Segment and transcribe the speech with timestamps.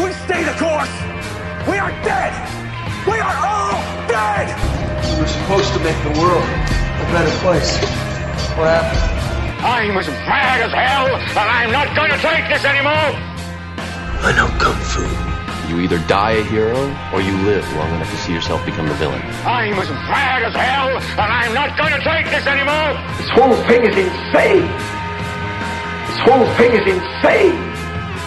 [0.00, 0.94] We stay the course.
[1.68, 2.32] We are dead.
[3.04, 3.76] We are all
[4.08, 4.48] dead.
[5.04, 7.76] We were supposed to make the world a better place.
[8.56, 9.20] What happened?
[9.60, 13.12] I'm as mad as hell, and I'm not gonna take this anymore.
[14.24, 15.04] I know kung fu.
[15.68, 16.80] You either die a hero
[17.12, 19.20] or you live long enough to see yourself become the villain.
[19.44, 22.96] I'm as mad as hell, and I'm not gonna take this anymore.
[23.20, 24.66] This whole thing is insane.
[26.08, 27.69] This whole thing is insane.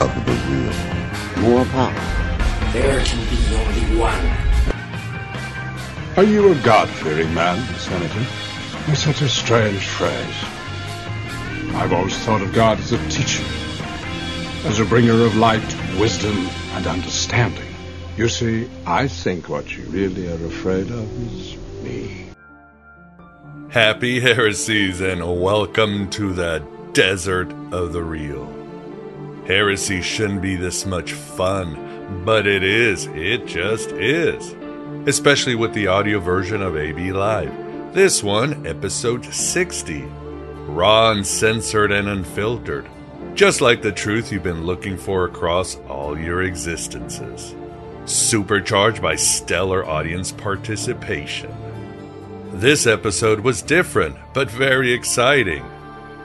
[0.00, 0.72] of the real.
[1.42, 1.92] More power.
[2.72, 4.26] There can be only one.
[6.16, 8.26] Are you a God-fearing man, Senator?
[8.88, 10.44] It's such a strange phrase.
[11.74, 13.44] I've always thought of God as a teacher,
[14.64, 17.66] as a bringer of light, wisdom, and understanding.
[18.16, 22.30] You see, I think what you really are afraid of is me.
[23.70, 28.57] Happy heresies and welcome to the desert of the real.
[29.48, 33.06] Heresy shouldn't be this much fun, but it is.
[33.06, 34.54] It just is.
[35.08, 37.94] Especially with the audio version of AB Live.
[37.94, 40.02] This one, episode 60.
[40.66, 42.86] Raw, uncensored, and unfiltered.
[43.34, 47.54] Just like the truth you've been looking for across all your existences.
[48.04, 51.50] Supercharged by stellar audience participation.
[52.52, 55.64] This episode was different, but very exciting.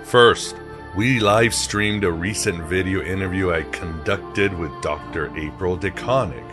[0.04, 0.58] First,
[0.96, 5.36] we live streamed a recent video interview I conducted with Dr.
[5.36, 6.48] April DeConick.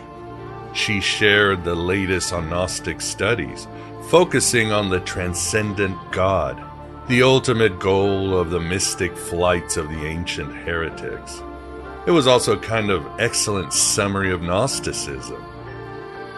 [0.73, 3.67] She shared the latest on Gnostic studies,
[4.09, 6.59] focusing on the transcendent God,
[7.07, 11.39] the ultimate goal of the mystic flights of the ancient heretics.
[12.07, 15.45] It was also kind of excellent summary of Gnosticism.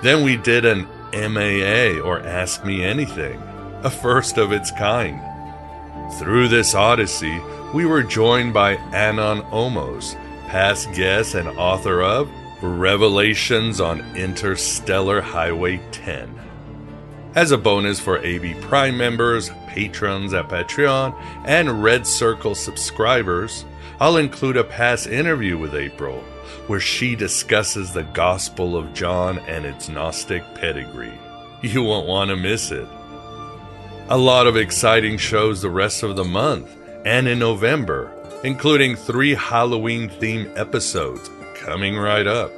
[0.02, 3.42] Then we did an AMA or Ask Me Anything,
[3.84, 5.22] a first of its kind.
[6.12, 7.42] Through this odyssey,
[7.74, 10.16] we were joined by Anon Omos,
[10.48, 12.30] past guest and author of
[12.62, 16.40] Revelations on Interstellar Highway 10.
[17.36, 23.66] As a bonus for AB Prime members, patrons at Patreon, and Red Circle subscribers,
[24.00, 26.24] I'll include a past interview with April
[26.68, 31.18] where she discusses the Gospel of John and its Gnostic pedigree.
[31.62, 32.88] You won't want to miss it.
[34.10, 36.70] A lot of exciting shows the rest of the month
[37.06, 38.12] and in November,
[38.44, 42.52] including three Halloween themed episodes coming right up.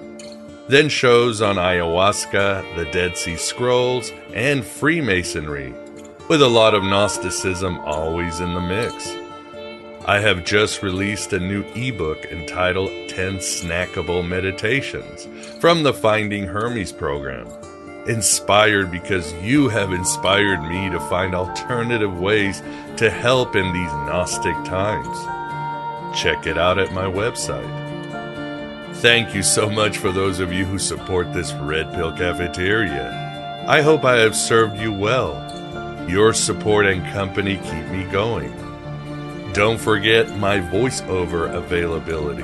[0.70, 5.72] Then shows on ayahuasca, the Dead Sea Scrolls, and Freemasonry,
[6.28, 9.16] with a lot of Gnosticism always in the mix.
[10.08, 15.28] I have just released a new ebook entitled 10 Snackable Meditations
[15.60, 17.48] from the Finding Hermes program.
[18.08, 22.62] Inspired because you have inspired me to find alternative ways
[22.98, 25.18] to help in these Gnostic times.
[26.16, 27.66] Check it out at my website.
[28.98, 33.66] Thank you so much for those of you who support this Red Pill Cafeteria.
[33.68, 35.42] I hope I have served you well.
[36.08, 38.54] Your support and company keep me going.
[39.54, 42.44] Don't forget my voiceover availability.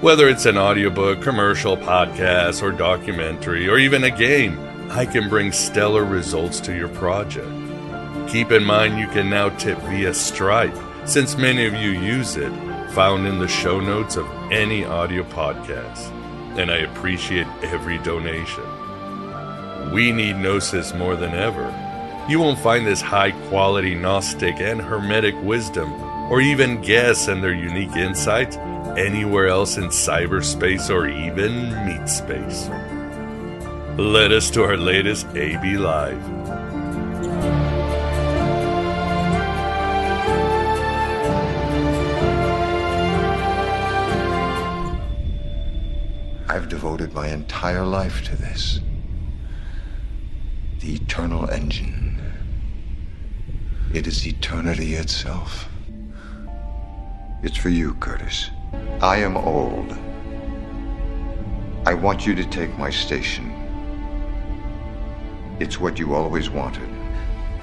[0.00, 4.58] Whether it's an audiobook, commercial, podcast, or documentary, or even a game,
[4.90, 7.48] I can bring stellar results to your project.
[8.26, 10.74] Keep in mind you can now tip via Stripe,
[11.04, 12.50] since many of you use it,
[12.92, 16.10] found in the show notes of any audio podcast.
[16.58, 18.64] And I appreciate every donation.
[19.92, 21.66] We need Gnosis more than ever.
[22.28, 25.92] You won't find this high quality Gnostic and Hermetic wisdom,
[26.32, 28.56] or even guests and their unique insights,
[28.96, 32.68] anywhere else in cyberspace or even meat space
[33.98, 36.22] led us to our latest AB Live.
[46.48, 48.78] I've devoted my entire life to this.
[50.78, 52.20] The eternal engine.
[53.92, 55.68] It is eternity itself.
[57.42, 58.48] It's for you, Curtis.
[59.00, 59.90] I am old.
[61.84, 63.57] I want you to take my station
[65.60, 66.88] it's what you always wanted.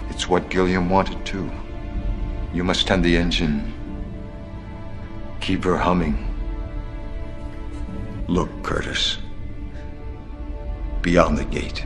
[0.09, 1.49] It's what Gilliam wanted too.
[2.53, 3.73] You must tend the engine.
[5.39, 6.33] Keep her humming.
[8.27, 9.19] Look, Curtis.
[11.01, 11.85] Beyond the gate.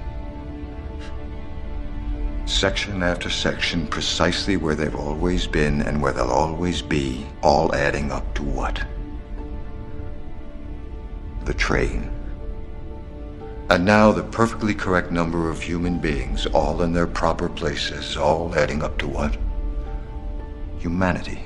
[2.46, 8.12] Section after section, precisely where they've always been and where they'll always be, all adding
[8.12, 8.84] up to what?
[11.46, 12.19] The train.
[13.69, 18.56] And now the perfectly correct number of human beings, all in their proper places, all
[18.56, 19.38] adding up to what?
[20.80, 21.44] Humanity.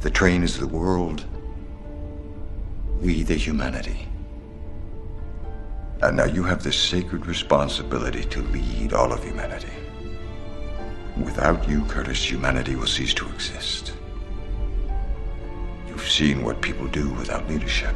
[0.00, 1.24] The train is the world.
[3.00, 4.08] We, the humanity.
[6.02, 9.72] And now you have the sacred responsibility to lead all of humanity.
[11.22, 13.92] Without you, Curtis, humanity will cease to exist.
[15.86, 17.94] You've seen what people do without leadership.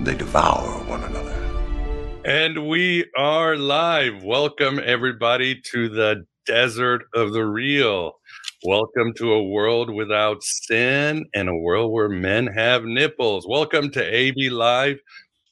[0.00, 1.51] They devour one another.
[2.24, 4.22] And we are live.
[4.22, 8.20] Welcome, everybody, to the desert of the real.
[8.64, 13.44] Welcome to a world without sin and a world where men have nipples.
[13.48, 15.00] Welcome to AB Live,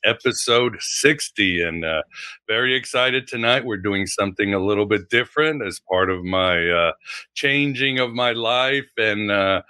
[0.04, 1.60] episode 60.
[1.60, 2.02] And uh,
[2.46, 3.64] very excited tonight.
[3.64, 6.92] We're doing something a little bit different as part of my uh,
[7.34, 9.62] changing of my life and uh,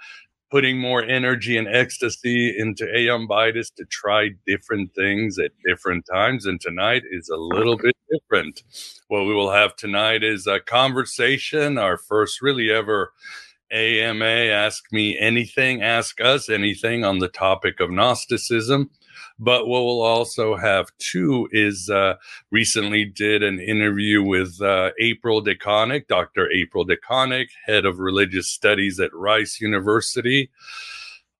[0.51, 6.45] putting more energy and ecstasy into Aeon Byte to try different things at different times.
[6.45, 8.63] And tonight is a little bit different.
[9.07, 13.13] What we will have tonight is a conversation, our first really ever
[13.71, 18.89] AMA Ask Me Anything, Ask Us Anything on the topic of Gnosticism.
[19.43, 22.13] But what we'll also have too is uh,
[22.51, 26.47] recently did an interview with uh, April DeConick, Dr.
[26.51, 30.51] April DeConick, head of religious studies at Rice University,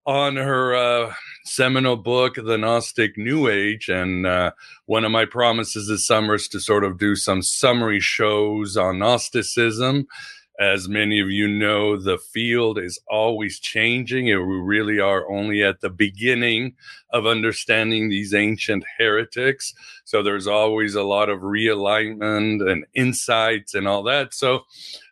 [0.07, 1.13] on her uh,
[1.45, 3.87] seminal book, The Gnostic New Age.
[3.87, 4.53] And uh,
[4.87, 8.97] one of my promises this summer is to sort of do some summary shows on
[8.97, 10.07] Gnosticism
[10.61, 15.63] as many of you know, the field is always changing, and we really are only
[15.63, 16.75] at the beginning
[17.09, 19.73] of understanding these ancient heretics.
[20.05, 24.35] So there's always a lot of realignment and insights and all that.
[24.35, 24.61] So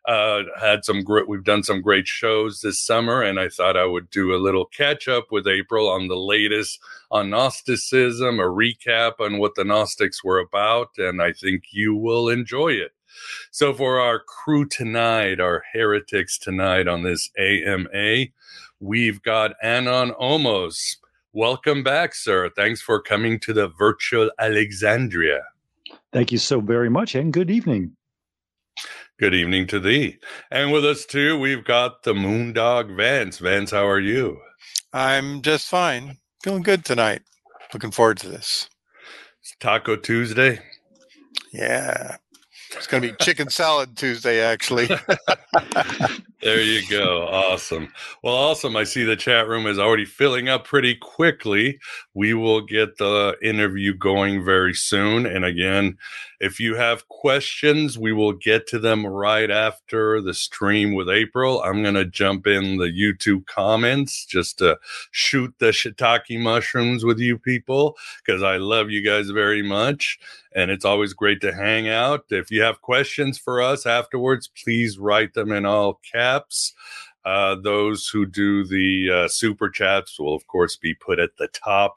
[0.05, 3.85] uh, had some great, we've done some great shows this summer, and I thought I
[3.85, 6.79] would do a little catch up with April on the latest
[7.09, 12.29] on Gnosticism, a recap on what the Gnostics were about, and I think you will
[12.29, 12.91] enjoy it.
[13.51, 18.27] So for our crew tonight, our heretics tonight on this AMA,
[18.79, 20.97] we've got Anon Omos.
[21.33, 22.49] Welcome back, sir.
[22.49, 25.41] Thanks for coming to the virtual Alexandria.
[26.11, 27.95] Thank you so very much, and good evening.
[29.19, 30.17] Good evening to thee.
[30.49, 33.37] And with us too, we've got the Moondog Vance.
[33.39, 34.39] Vance, how are you?
[34.93, 36.17] I'm just fine.
[36.41, 37.21] Feeling good tonight.
[37.73, 38.69] Looking forward to this.
[39.41, 40.59] It's Taco Tuesday.
[41.51, 42.15] Yeah.
[42.75, 44.87] It's going to be chicken salad Tuesday, actually.
[46.41, 47.27] there you go.
[47.27, 47.91] Awesome.
[48.23, 48.75] Well, awesome.
[48.75, 51.79] I see the chat room is already filling up pretty quickly.
[52.19, 55.25] We will get the interview going very soon.
[55.25, 55.97] And again,
[56.41, 61.61] if you have questions, we will get to them right after the stream with April.
[61.61, 64.79] I'm going to jump in the YouTube comments just to
[65.11, 67.95] shoot the shiitake mushrooms with you people
[68.25, 70.19] because I love you guys very much.
[70.53, 72.25] And it's always great to hang out.
[72.31, 76.73] If you have questions for us afterwards, please write them in all caps.
[77.25, 81.47] Uh, those who do the uh, super chats will, of course, be put at the
[81.49, 81.95] top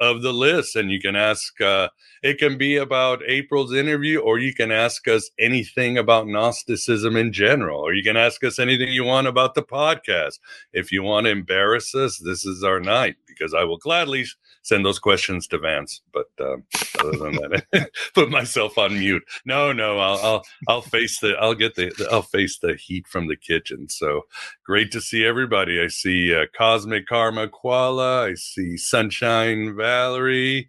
[0.00, 0.76] of the list.
[0.76, 1.88] And you can ask, uh,
[2.22, 7.32] it can be about April's interview, or you can ask us anything about Gnosticism in
[7.32, 10.38] general, or you can ask us anything you want about the podcast.
[10.72, 14.26] If you want to embarrass us, this is our night because I will gladly
[14.62, 16.02] send those questions to Vance.
[16.12, 16.64] But um,
[17.00, 19.22] other than that, put myself on mute.
[19.44, 23.28] No, no, I'll, I'll, I'll face the, I'll get the, I'll face the heat from
[23.28, 23.88] the kitchen.
[23.88, 24.22] So
[24.64, 25.80] great to see everybody.
[25.80, 28.26] I see uh, Cosmic Karma Koala.
[28.26, 30.68] I see Sunshine Valerie.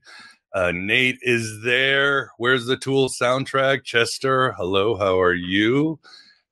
[0.54, 2.32] Uh, Nate is there.
[2.38, 3.84] Where's the Tool soundtrack?
[3.84, 6.00] Chester, hello, how are you?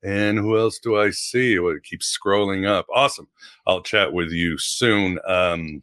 [0.02, 1.58] And who else do I see?
[1.58, 2.84] Well, it keeps scrolling up.
[2.94, 3.26] Awesome.
[3.66, 5.18] I'll chat with you soon.
[5.26, 5.82] Um,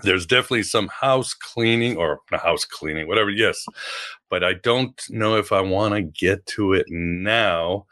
[0.00, 3.30] there's definitely some house cleaning or house cleaning, whatever.
[3.30, 3.64] Yes,
[4.28, 7.86] but I don't know if I want to get to it now.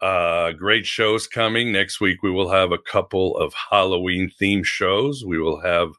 [0.00, 2.22] Uh, great shows coming next week.
[2.22, 5.22] We will have a couple of Halloween themed shows.
[5.26, 5.90] We will have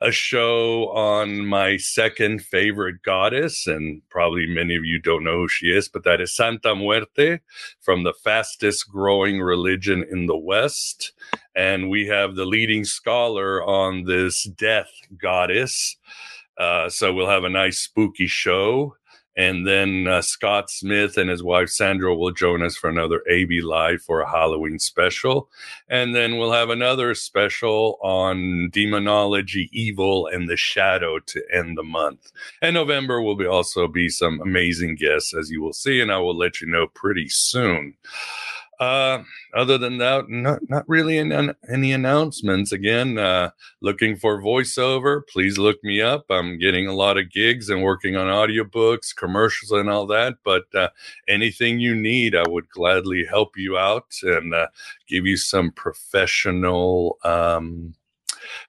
[0.00, 5.48] a show on my second favorite goddess, and probably many of you don't know who
[5.48, 7.40] she is, but that is Santa Muerte
[7.80, 11.12] from the fastest growing religion in the West.
[11.54, 14.90] And we have the leading scholar on this death
[15.20, 15.96] goddess.
[16.56, 18.96] Uh, so we'll have a nice spooky show.
[19.40, 23.62] And then uh, Scott Smith and his wife Sandra will join us for another AB
[23.62, 25.48] Live for a Halloween special.
[25.88, 31.82] And then we'll have another special on demonology, evil, and the shadow to end the
[31.82, 32.32] month.
[32.60, 36.18] And November will be also be some amazing guests, as you will see, and I
[36.18, 37.94] will let you know pretty soon.
[38.80, 39.22] Uh,
[39.54, 42.72] other than that, not not really an, any announcements.
[42.72, 43.50] Again, uh,
[43.82, 46.24] looking for voiceover, please look me up.
[46.30, 50.36] I'm getting a lot of gigs and working on audiobooks, commercials, and all that.
[50.44, 50.88] But uh,
[51.28, 54.68] anything you need, I would gladly help you out and uh,
[55.06, 57.18] give you some professional.
[57.22, 57.94] Um,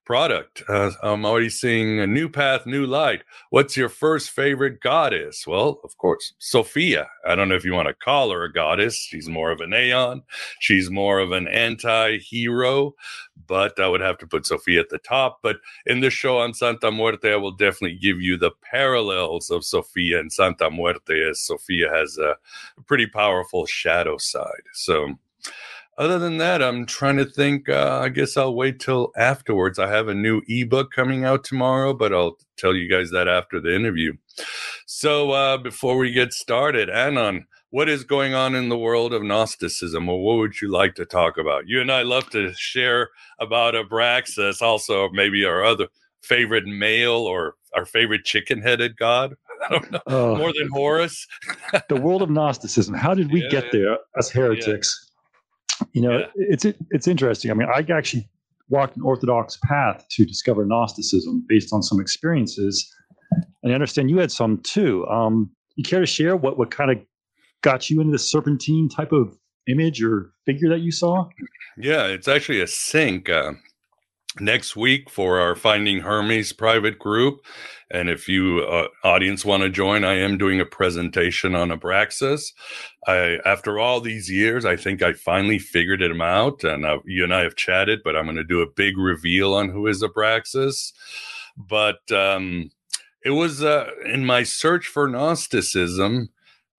[0.06, 0.63] product.
[0.68, 3.24] Uh, I'm already seeing a new path, new light.
[3.50, 5.46] What's your first favorite goddess?
[5.48, 7.08] Well, of course, Sophia.
[7.28, 8.96] I don't know if you want to call her a goddess.
[8.96, 10.24] She's more of an aeon.
[10.60, 12.94] She's more of an anti-hero,
[13.48, 15.40] but I would have to put Sophia at the top.
[15.42, 19.66] But in this show on Santa Muerte, I will definitely give you the parallels of
[19.66, 22.36] Sophia and Santa Muerte, as Sophia has a
[22.88, 24.63] pretty powerful shadow side.
[24.74, 25.16] So
[25.98, 27.69] other than that, I'm trying to think.
[27.69, 29.77] Uh, I guess I'll wait till afterwards.
[29.77, 33.60] I have a new ebook coming out tomorrow, but I'll tell you guys that after
[33.60, 34.13] the interview.
[34.86, 39.24] So uh, before we get started, Anon, what is going on in the world of
[39.24, 41.67] Gnosticism, or what would you like to talk about?
[41.67, 45.88] You and I love to share about Abraxas, also maybe our other
[46.21, 49.36] favorite male or our favorite chicken-headed god.
[49.69, 50.36] I don't know.
[50.38, 51.27] More than Horus.
[51.88, 52.95] the world of Gnosticism.
[52.95, 55.00] How did we yeah, get there as heretics?
[55.03, 55.11] Yeah.
[55.93, 56.25] You know, yeah.
[56.36, 57.51] it's it's interesting.
[57.51, 58.29] I mean, I actually
[58.69, 62.93] walked an orthodox path to discover Gnosticism based on some experiences,
[63.63, 65.05] and I understand you had some too.
[65.07, 66.98] Um, you care to share what what kind of
[67.62, 71.27] got you into the serpentine type of image or figure that you saw?
[71.77, 73.29] Yeah, it's actually a sink.
[73.29, 73.53] Uh,
[74.39, 77.45] next week for our Finding Hermes private group.
[77.89, 82.53] And if you uh, audience want to join, I am doing a presentation on Abraxas.
[83.05, 87.25] I, after all these years, I think I finally figured him out, and uh, you
[87.25, 88.00] and I have chatted.
[88.03, 90.93] But I'm going to do a big reveal on who is Abraxas.
[91.57, 92.71] But um,
[93.25, 96.29] it was uh, in my search for Gnosticism.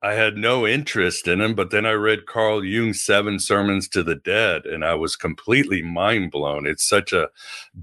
[0.05, 4.03] I had no interest in him, but then I read Carl Jung's Seven Sermons to
[4.03, 6.67] the Dead, and I was completely mind blown.
[6.67, 7.29] It's such a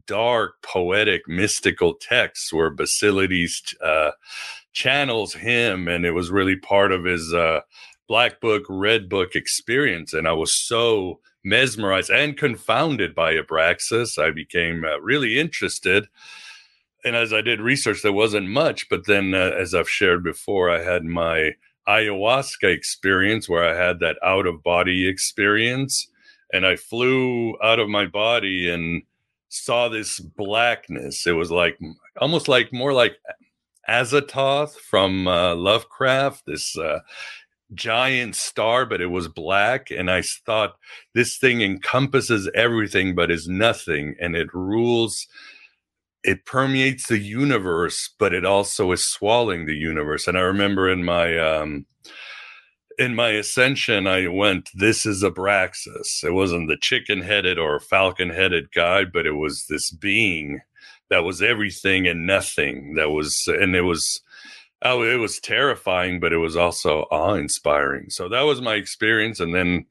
[0.05, 4.11] dark, poetic, mystical text where Basilides uh,
[4.73, 7.61] channels him, and it was really part of his uh,
[8.09, 10.13] Black Book, Red Book experience.
[10.13, 14.21] And I was so mesmerized and confounded by Abraxas.
[14.21, 16.09] I became uh, really interested.
[17.05, 18.89] And as I did research, there wasn't much.
[18.89, 21.53] But then, uh, as I've shared before, I had my
[21.89, 26.07] ayahuasca experience where I had that out of body experience.
[26.53, 29.03] And I flew out of my body and
[29.49, 31.25] saw this blackness.
[31.27, 31.77] It was like
[32.21, 33.17] almost like more like
[33.87, 36.99] Azathoth from uh, Lovecraft, this uh,
[37.73, 39.91] giant star, but it was black.
[39.91, 40.77] And I thought
[41.13, 45.27] this thing encompasses everything but is nothing and it rules
[46.23, 50.27] it permeates the universe, but it also is swallowing the universe.
[50.27, 51.85] And I remember in my um,
[52.97, 59.05] in my ascension, I went, "This is Abraxas." It wasn't the chicken-headed or falcon-headed guy,
[59.05, 60.59] but it was this being
[61.09, 62.95] that was everything and nothing.
[62.95, 64.21] That was, and it was.
[64.81, 68.09] Oh, it was terrifying, but it was also awe-inspiring.
[68.11, 69.85] So that was my experience, and then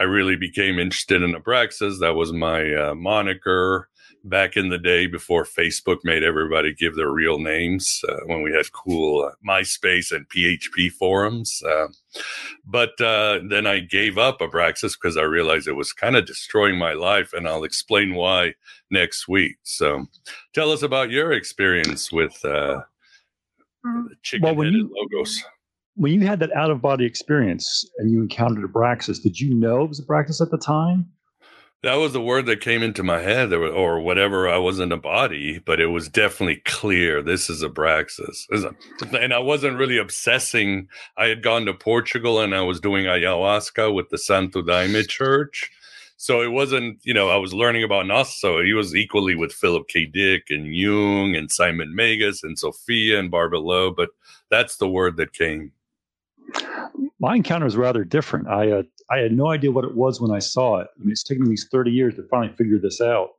[0.00, 2.00] I really became interested in Abraxas.
[2.00, 3.88] That was my uh, moniker
[4.24, 8.52] back in the day before Facebook made everybody give their real names uh, when we
[8.52, 11.62] had cool uh, MySpace and PHP forums.
[11.62, 11.88] Uh,
[12.64, 16.78] but uh, then I gave up Abraxas because I realized it was kind of destroying
[16.78, 18.54] my life, and I'll explain why
[18.90, 19.56] next week.
[19.62, 20.06] So
[20.52, 22.82] tell us about your experience with uh,
[24.22, 25.42] chicken well, when you, logos.
[25.94, 29.84] When you had that out of body experience and you encountered Abraxas, did you know
[29.84, 31.10] it was Abraxas at the time?
[31.82, 34.48] That was the word that came into my head, or whatever.
[34.48, 37.22] I was in a body, but it was definitely clear.
[37.22, 38.46] This is a Abraxas,
[39.12, 40.88] and I wasn't really obsessing.
[41.16, 45.72] I had gone to Portugal and I was doing ayahuasca with the Santo Daime Church,
[46.16, 47.00] so it wasn't.
[47.02, 48.32] You know, I was learning about Nas.
[48.32, 50.06] So he was equally with Philip K.
[50.06, 54.10] Dick and Jung and Simon Magus and Sophia and Barbelo, but
[54.50, 55.72] that's the word that came
[57.22, 58.48] my encounter was rather different.
[58.48, 60.88] I uh, I had no idea what it was when I saw it.
[60.96, 63.30] I mean, it's taken me these 30 years to finally figure this out.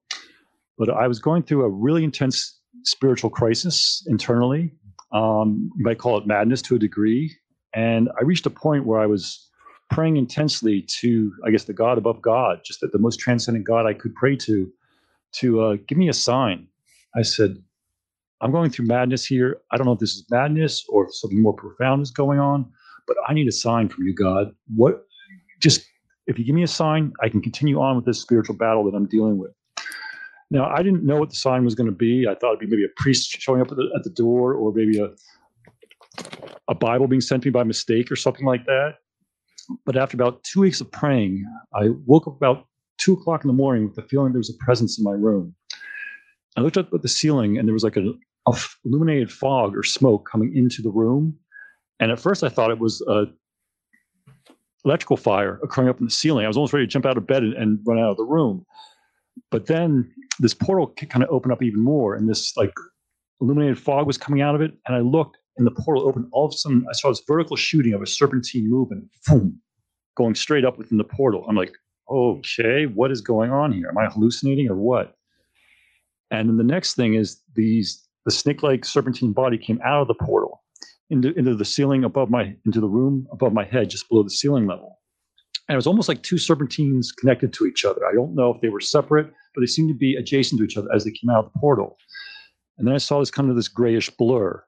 [0.78, 4.72] But I was going through a really intense spiritual crisis internally.
[5.12, 7.36] Um, you might call it madness to a degree.
[7.76, 9.50] And I reached a point where I was
[9.92, 13.86] praying intensely to, I guess, the God above God, just that the most transcendent God
[13.86, 14.72] I could pray to,
[15.34, 16.68] to uh, give me a sign.
[17.16, 17.58] I said,
[18.42, 19.62] I'm going through madness here.
[19.72, 22.72] I don't know if this is madness or if something more profound is going on,
[23.08, 24.54] but I need a sign from you, God.
[24.76, 25.06] What,
[25.60, 25.86] just
[26.28, 28.96] if you give me a sign, I can continue on with this spiritual battle that
[28.96, 29.52] I'm dealing with.
[30.52, 32.28] Now, I didn't know what the sign was going to be.
[32.28, 34.72] I thought it'd be maybe a priest showing up at the, at the door or
[34.72, 35.10] maybe a,
[36.68, 38.96] a Bible being sent to me by mistake or something like that.
[39.86, 42.68] But after about two weeks of praying, I woke up about
[42.98, 45.56] two o'clock in the morning with the feeling there was a presence in my room.
[46.56, 48.14] I looked up at the ceiling and there was like a,
[48.86, 51.36] illuminated fog or smoke coming into the room.
[52.04, 53.28] And at first I thought it was a
[54.84, 56.44] electrical fire occurring up in the ceiling.
[56.44, 58.26] I was almost ready to jump out of bed and, and run out of the
[58.26, 58.66] room.
[59.52, 62.74] But then this portal kind of opened up even more, and this like
[63.40, 64.74] illuminated fog was coming out of it.
[64.86, 66.28] And I looked, and the portal opened.
[66.34, 69.62] All of a sudden, I saw this vertical shooting of a serpentine movement, boom,
[70.18, 71.46] going straight up within the portal.
[71.48, 71.74] I'm like,
[72.10, 73.88] okay, what is going on here?
[73.88, 75.16] Am I hallucinating or what?
[76.32, 80.16] And then the next thing is these the snake-like serpentine body came out of the
[80.16, 80.63] portal
[81.10, 84.30] into, into the ceiling above my into the room above my head, just below the
[84.30, 85.00] ceiling level.
[85.68, 88.06] And it was almost like two serpentines connected to each other.
[88.06, 90.78] I don't know if they were separate, but they seemed to be adjacent to each
[90.78, 91.98] other as they came out of the portal.
[92.78, 94.64] And then I saw this kind of this grayish blur.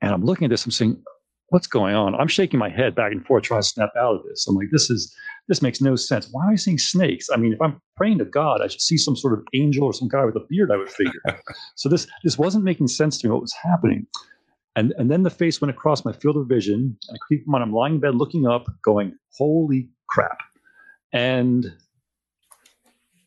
[0.00, 1.02] And I'm looking at this, I'm saying,
[1.48, 2.14] what's going on?
[2.14, 4.46] I'm shaking my head back and forth trying to snap out of this.
[4.46, 5.14] I'm like, this is
[5.48, 6.28] this makes no sense.
[6.30, 7.28] Why am I seeing snakes?
[7.32, 9.92] I mean, if I'm praying to God, I should see some sort of angel or
[9.92, 11.20] some guy with a beard, I would figure.
[11.76, 14.06] so this this wasn't making sense to me what was happening.
[14.76, 16.96] And, and then the face went across my field of vision.
[17.12, 17.62] I creep on.
[17.62, 20.38] I'm lying in bed looking up, going, holy crap.
[21.12, 21.72] And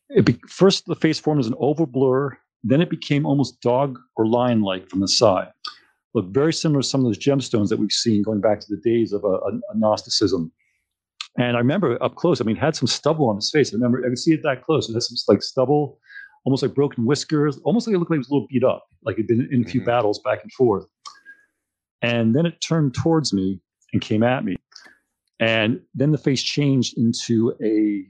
[0.09, 3.97] it be, first the face formed as an oval blur, then it became almost dog
[4.15, 5.49] or lion like from the side.
[6.13, 8.81] Looked very similar to some of those gemstones that we've seen going back to the
[8.81, 10.51] days of a, a, a Gnosticism.
[11.37, 13.71] And I remember up close, I mean, had some stubble on his face.
[13.71, 14.89] I remember I could see it that close.
[14.89, 15.99] It had some like stubble,
[16.45, 18.87] almost like broken whiskers, almost like it looked like it was a little beat up,
[19.03, 19.85] like it'd been in a few mm-hmm.
[19.85, 20.85] battles back and forth.
[22.01, 23.59] And then it turned towards me
[23.93, 24.55] and came at me.
[25.39, 28.05] And then the face changed into a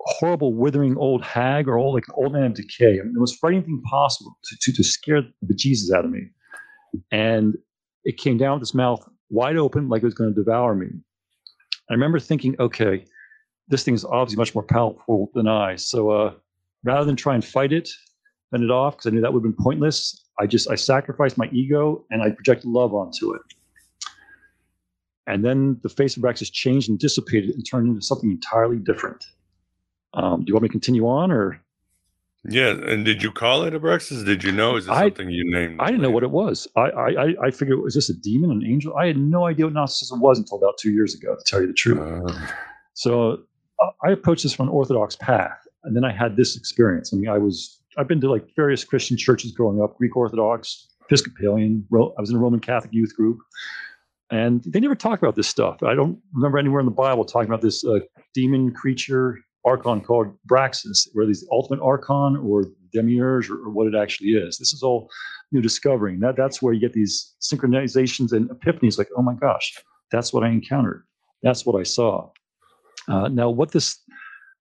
[0.00, 2.98] horrible, withering old hag or old, like an old man of decay.
[3.00, 6.10] I mean, the most frightening thing possible to, to, to scare the Jesus out of
[6.10, 6.28] me.
[7.10, 7.56] And
[8.04, 10.88] it came down with its mouth wide open, like it was going to devour me.
[11.90, 13.04] I remember thinking, okay,
[13.68, 15.76] this thing is obviously much more powerful than I.
[15.76, 16.34] So uh,
[16.84, 17.88] rather than try and fight it,
[18.50, 21.38] fend it off, because I knew that would have been pointless, I just I sacrificed
[21.38, 23.42] my ego and I projected love onto it.
[25.26, 29.24] And then the face of Abraxas changed and dissipated and turned into something entirely different.
[30.14, 31.60] Um, do you want me to continue on or?
[32.44, 34.26] Yeah, and did you call it Abraxas?
[34.26, 34.74] Did you know?
[34.74, 35.76] Is this I, something you named?
[35.80, 36.66] I didn't know what it was.
[36.74, 38.96] I I I figured was this a demon, an angel?
[38.96, 41.68] I had no idea what Gnosticism was until about two years ago, to tell you
[41.68, 42.00] the truth.
[42.00, 42.46] Uh,
[42.94, 43.38] so
[43.80, 47.14] uh, I approached this from an Orthodox path, and then I had this experience.
[47.14, 50.88] I mean, I was I've been to like various Christian churches growing up, Greek Orthodox,
[51.02, 51.86] Episcopalian.
[51.92, 53.38] I was in a Roman Catholic youth group,
[54.30, 55.82] and they never talk about this stuff.
[55.82, 58.00] I don't remember anywhere in the Bible talking about this uh,
[58.34, 63.94] demon creature archon called Abraxas, where these ultimate archon or demiurge or, or, what it
[63.94, 64.58] actually is.
[64.58, 65.08] This is all
[65.52, 66.20] new discovering.
[66.20, 68.98] That that's where you get these synchronizations and epiphanies.
[68.98, 69.78] Like, oh my gosh,
[70.10, 71.04] that's what I encountered.
[71.42, 72.30] That's what I saw.
[73.08, 73.98] Uh, now, what this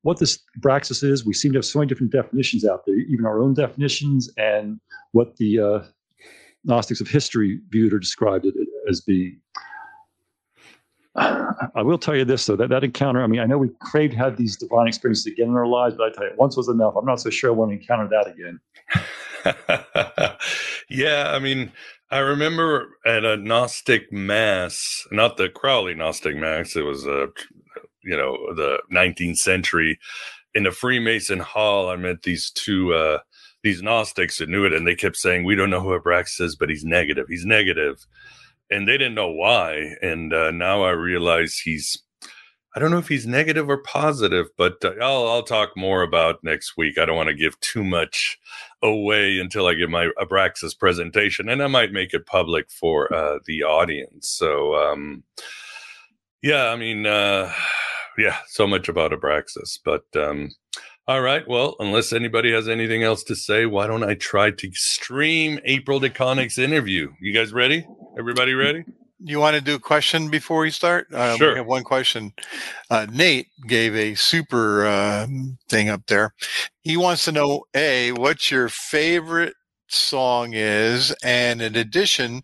[0.04, 3.26] what this Abraxas is, we seem to have so many different definitions out there, even
[3.26, 4.80] our own definitions and
[5.12, 5.80] what the uh,
[6.64, 8.54] Gnostics of history viewed or described it
[8.90, 9.40] as being.
[11.16, 13.22] I will tell you this though that that encounter.
[13.22, 16.12] I mean, I know we craved had these divine experiences again in our lives, but
[16.12, 16.96] I tell you, once was enough.
[16.96, 18.60] I'm not so sure I want to encounter that again.
[20.90, 21.74] yeah, I mean,
[22.12, 26.76] I remember at a Gnostic mass, not the Crowley Gnostic mass.
[26.76, 27.30] It was a
[28.04, 30.00] you know the 19th century
[30.54, 31.90] in the Freemason Hall.
[31.90, 33.20] I met these two uh,
[33.64, 36.56] these Gnostics that knew it, and they kept saying, "We don't know who Abraxas is,
[36.56, 37.28] but he's negative.
[37.30, 38.06] He's negative,"
[38.70, 39.96] and they didn't know why.
[40.02, 41.98] And uh, now I realize he's.
[42.74, 46.44] I don't know if he's negative or positive, but uh, I'll I'll talk more about
[46.44, 46.98] next week.
[46.98, 48.40] I don't want to give too much
[48.82, 53.40] away until I give my Abraxas presentation, and I might make it public for uh,
[53.46, 54.30] the audience.
[54.30, 55.24] So, um,
[56.42, 57.54] yeah, I mean, uh,
[58.18, 59.80] yeah, so much about Abraxas.
[59.84, 60.50] But um,
[61.08, 64.72] all right, well, unless anybody has anything else to say, why don't I try to
[64.74, 67.12] stream April DeConick's interview?
[67.20, 67.86] You guys ready?
[68.18, 68.84] Everybody ready?
[69.24, 71.08] You want to do a question before we start?
[71.14, 71.52] Um, sure.
[71.52, 72.34] We have one question.
[72.90, 75.28] Uh, Nate gave a super uh,
[75.70, 76.34] thing up there.
[76.82, 79.54] He wants to know: A, what's your favorite
[79.94, 81.14] song is.
[81.24, 82.42] And in addition,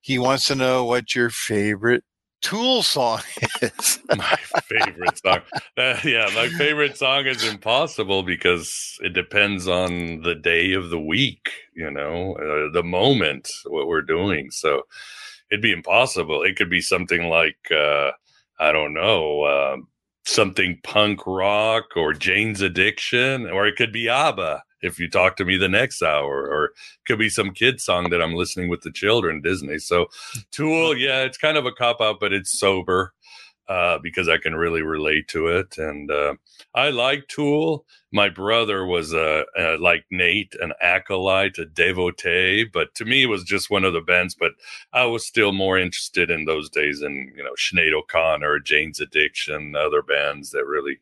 [0.00, 2.04] he wants to know what your favorite
[2.40, 3.20] Tool song
[3.60, 3.98] is.
[4.16, 5.40] my favorite song.
[5.76, 11.00] Uh, yeah, my favorite song is Impossible because it depends on the day of the
[11.00, 14.50] week, you know, uh, the moment, what we're doing.
[14.50, 14.82] So
[15.50, 16.42] it'd be impossible.
[16.42, 18.12] It could be something like, uh,
[18.60, 19.76] I don't know, uh,
[20.24, 25.44] something punk rock or Jane's Addiction, or it could be ABBA if you talk to
[25.44, 26.72] me the next hour, or it
[27.06, 29.78] could be some kid song that I'm listening with the children, Disney.
[29.78, 30.06] So
[30.50, 33.12] Tool, yeah, it's kind of a cop out, but it's sober
[33.68, 35.76] uh, because I can really relate to it.
[35.76, 36.34] And uh,
[36.74, 37.84] I like Tool.
[38.12, 43.28] My brother was uh, uh, like Nate, an acolyte, a devotee, but to me, it
[43.28, 44.34] was just one of the bands.
[44.34, 44.52] But
[44.94, 49.76] I was still more interested in those days in you know Sinead O'Connor, Jane's Addiction,
[49.76, 50.98] other bands that really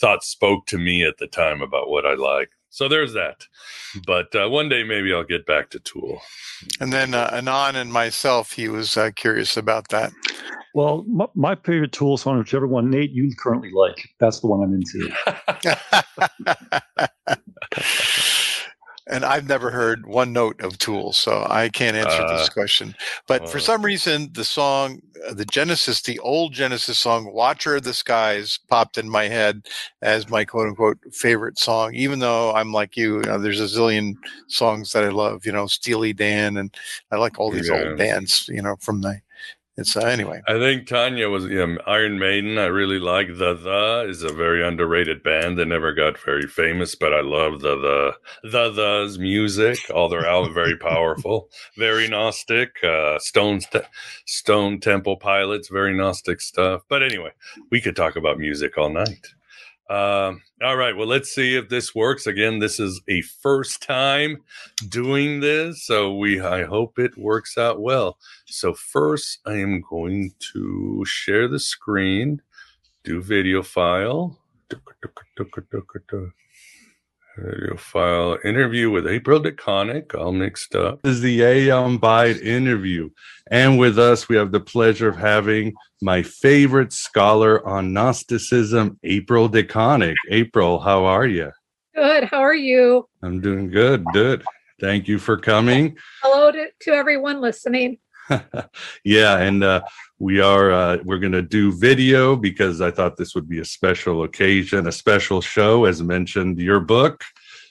[0.00, 2.50] thought spoke to me at the time about what I like.
[2.70, 3.46] So there's that.
[4.06, 6.20] But uh, one day maybe I'll get back to Tool.
[6.80, 10.12] And then uh, Anon and myself, he was uh, curious about that.
[10.74, 14.62] Well, my, my, favorite Tool song, whichever one Nate you currently like, that's the one
[14.62, 15.10] I'm into.
[19.08, 22.94] and I've never heard one note of Tool, so I can't answer uh, this question.
[23.26, 27.76] But uh, for some reason, the song, uh, the Genesis, the old Genesis song, "Watcher
[27.76, 29.66] of the Skies," popped in my head
[30.02, 31.94] as my quote unquote favorite song.
[31.94, 34.14] Even though I'm like you, you know, there's a zillion
[34.46, 35.46] songs that I love.
[35.46, 36.74] You know, Steely Dan, and
[37.10, 37.88] I like all these yeah.
[37.88, 38.48] old bands.
[38.48, 39.20] You know, from the
[39.78, 40.42] it's uh, anyway.
[40.48, 42.58] I think Tanya was yeah, Iron Maiden.
[42.58, 45.56] I really like the the is a very underrated band.
[45.56, 47.76] They never got very famous, but I love the
[48.42, 49.78] the the the's music.
[49.94, 52.82] All their albums very powerful, very gnostic.
[52.82, 53.60] Uh, Stone
[54.26, 56.82] Stone Temple Pilots, very gnostic stuff.
[56.88, 57.30] But anyway,
[57.70, 59.28] we could talk about music all night.
[59.88, 60.94] Um, all right.
[60.94, 62.26] Well, let's see if this works.
[62.26, 64.36] Again, this is a first time
[64.88, 68.18] doing this, so we I hope it works out well.
[68.46, 72.42] So first, I am going to share the screen,
[73.02, 74.38] do video file.
[77.40, 81.00] Video file interview with April DeConick, all mixed up.
[81.02, 83.10] This is the Aeon Byte interview.
[83.50, 89.48] And with us, we have the pleasure of having my favorite scholar on Gnosticism, April
[89.48, 90.16] DeConick.
[90.30, 91.52] April, how are you?
[91.94, 92.24] Good.
[92.24, 93.08] How are you?
[93.22, 94.04] I'm doing good.
[94.12, 94.42] Good.
[94.80, 95.96] Thank you for coming.
[96.22, 97.98] Hello to, to everyone listening.
[99.04, 99.82] yeah, and uh,
[100.18, 103.64] we are uh, we're going to do video because I thought this would be a
[103.64, 105.84] special occasion, a special show.
[105.84, 107.24] As mentioned, your book,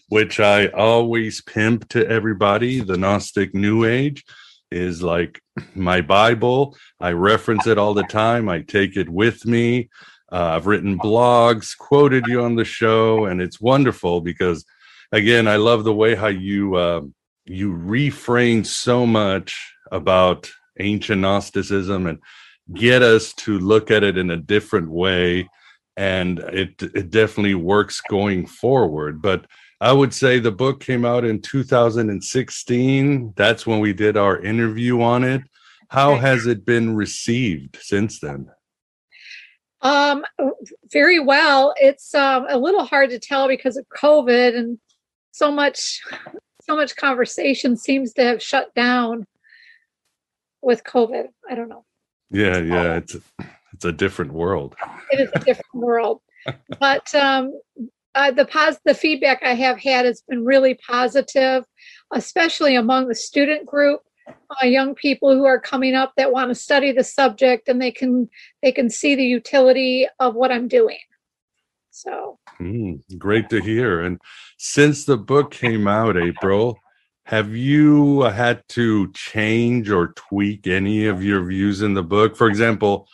[0.09, 4.23] which I always pimp to everybody, the Gnostic New Age,
[4.71, 5.41] is like
[5.75, 6.77] my Bible.
[6.99, 8.47] I reference it all the time.
[8.47, 9.89] I take it with me.
[10.31, 14.65] Uh, I've written blogs, quoted you on the show, and it's wonderful because,
[15.11, 17.01] again, I love the way how you uh,
[17.45, 22.19] you reframe so much about ancient Gnosticism and
[22.73, 25.49] get us to look at it in a different way.
[25.95, 29.21] And it, it definitely works going forward.
[29.21, 29.45] But
[29.79, 33.33] I would say the book came out in 2016.
[33.35, 35.41] That's when we did our interview on it.
[35.89, 38.49] How has it been received since then?
[39.81, 40.25] Um,
[40.91, 41.73] very well.
[41.77, 44.79] It's um, a little hard to tell because of COVID and
[45.31, 46.01] so much,
[46.61, 49.25] so much conversation seems to have shut down
[50.67, 51.29] with COVID.
[51.49, 51.85] I don't know.
[52.29, 53.21] Yeah, yeah, it's a,
[53.71, 54.75] it's a different world.
[55.11, 56.19] It is a different world,
[56.77, 57.57] but um,
[58.13, 61.63] uh, the pos- the feedback I have had has been really positive,
[62.13, 64.01] especially among the student group.
[64.27, 67.91] Uh, young people who are coming up that want to study the subject and they
[67.91, 68.29] can
[68.61, 70.99] they can see the utility of what I'm doing.
[71.91, 74.01] So mm, great to hear.
[74.01, 74.19] And
[74.57, 76.77] since the book came out, April,
[77.27, 82.37] have you had to change or tweak any of your views in the book?
[82.37, 83.05] For example,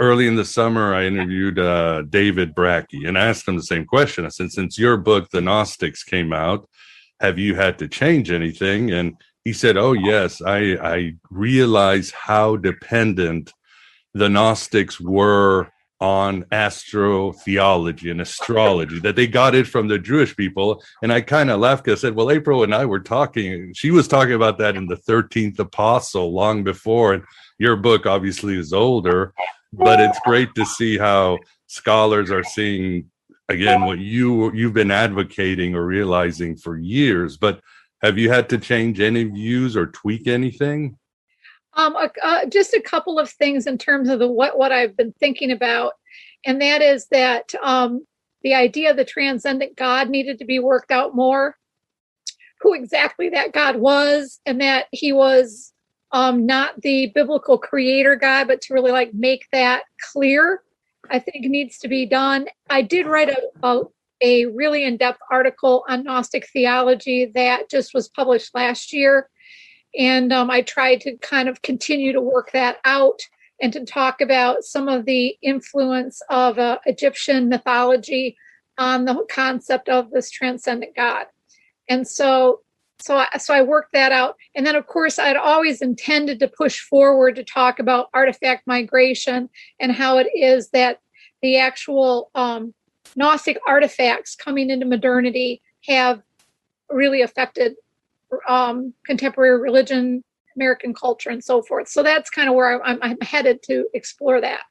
[0.00, 4.24] early in the summer, I interviewed uh, David Brakke and asked him the same question.
[4.24, 6.66] I said, Since your book, The Gnostics, came out,
[7.20, 8.90] have you had to change anything?
[8.90, 13.52] And he said, Oh, yes, I, I realized how dependent
[14.14, 15.68] the Gnostics were
[16.00, 20.82] on astrotheology and astrology that they got it from the Jewish people.
[21.02, 23.72] And I kind of laughed because I said, Well, April and I were talking.
[23.74, 27.14] She was talking about that in the 13th apostle long before.
[27.14, 27.24] And
[27.58, 29.34] your book obviously is older,
[29.72, 33.10] but it's great to see how scholars are seeing
[33.48, 37.36] again what you you've been advocating or realizing for years.
[37.36, 37.60] But
[38.02, 40.96] have you had to change any views or tweak anything?
[41.74, 45.12] Um, uh, just a couple of things in terms of the what what I've been
[45.20, 45.92] thinking about,
[46.44, 48.06] and that is that um,
[48.42, 51.56] the idea of the transcendent God needed to be worked out more.
[52.60, 55.72] who exactly that God was and that he was
[56.12, 60.62] um, not the biblical creator God, but to really like make that clear,
[61.10, 62.46] I think needs to be done.
[62.70, 63.82] I did write a, a,
[64.20, 69.28] a really in depth article on Gnostic theology that just was published last year.
[69.96, 73.20] And um, I tried to kind of continue to work that out
[73.60, 78.36] and to talk about some of the influence of uh, Egyptian mythology
[78.76, 81.26] on the concept of this transcendent God.
[81.88, 82.60] And so
[83.00, 86.48] so I, so I worked that out and then of course i'd always intended to
[86.48, 89.48] push forward to talk about artifact migration
[89.78, 90.98] and how it is that
[91.40, 92.74] the actual um,
[93.14, 96.22] gnostic artifacts coming into modernity have
[96.90, 97.74] really affected
[98.48, 100.22] um, contemporary religion
[100.56, 104.40] american culture and so forth so that's kind of where I'm, I'm headed to explore
[104.40, 104.62] that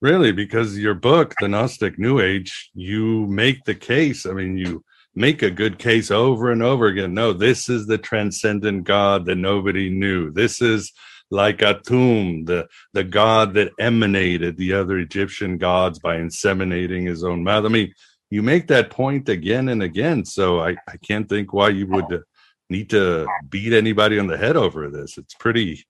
[0.00, 4.84] really because your book the gnostic new age you make the case i mean you
[5.14, 7.14] make a good case over and over again.
[7.14, 10.30] No, this is the transcendent God that nobody knew.
[10.30, 10.92] This is
[11.30, 17.42] like Atum, the, the god that emanated the other Egyptian gods by inseminating his own
[17.44, 17.64] mouth.
[17.64, 17.94] I mean,
[18.30, 20.24] you make that point again and again.
[20.24, 22.22] So I, I can't think why you would
[22.70, 25.18] need to beat anybody on the head over this.
[25.18, 25.84] It's pretty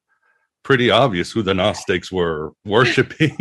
[0.63, 3.37] pretty obvious who the Gnostics were worshiping.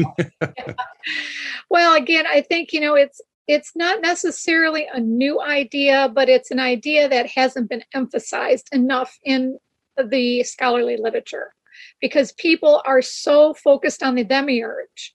[1.70, 6.52] well, again, I think you know it's it's not necessarily a new idea, but it's
[6.52, 9.58] an idea that hasn't been emphasized enough in
[9.98, 11.54] the scholarly literature
[12.00, 15.14] because people are so focused on the demiurge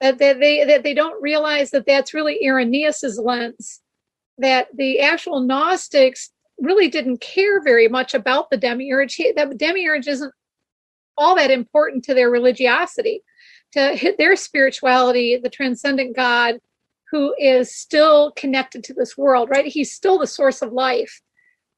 [0.00, 3.80] that they, they, that they don't realize that that's really Irenaeus's lens,
[4.38, 9.14] that the actual Gnostics really didn't care very much about the demiurge.
[9.14, 10.32] He, the demiurge isn't
[11.16, 13.22] all that important to their religiosity.
[13.72, 16.60] To hit their spirituality, the transcendent God
[17.10, 19.66] who is still connected to this world, right?
[19.66, 21.20] He's still the source of life.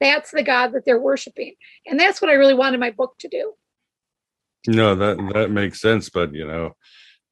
[0.01, 1.55] That's the God that they're worshiping.
[1.87, 3.55] And that's what I really wanted my book to do.
[4.67, 6.75] No, that that makes sense, but you know,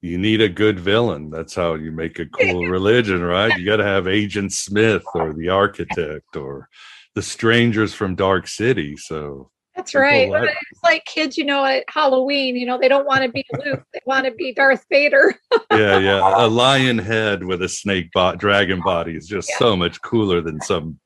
[0.00, 1.30] you need a good villain.
[1.30, 3.58] That's how you make a cool religion, right?
[3.58, 6.68] You got to have Agent Smith or the architect or
[7.14, 8.96] the strangers from Dark City.
[8.96, 10.30] So that's right.
[10.30, 13.82] It's like kids, you know, at Halloween, you know, they don't want to be Luke,
[13.92, 15.34] they want to be Darth Vader.
[15.70, 16.44] yeah, yeah.
[16.44, 19.58] A lion head with a snake bot dragon body is just yeah.
[19.58, 20.98] so much cooler than some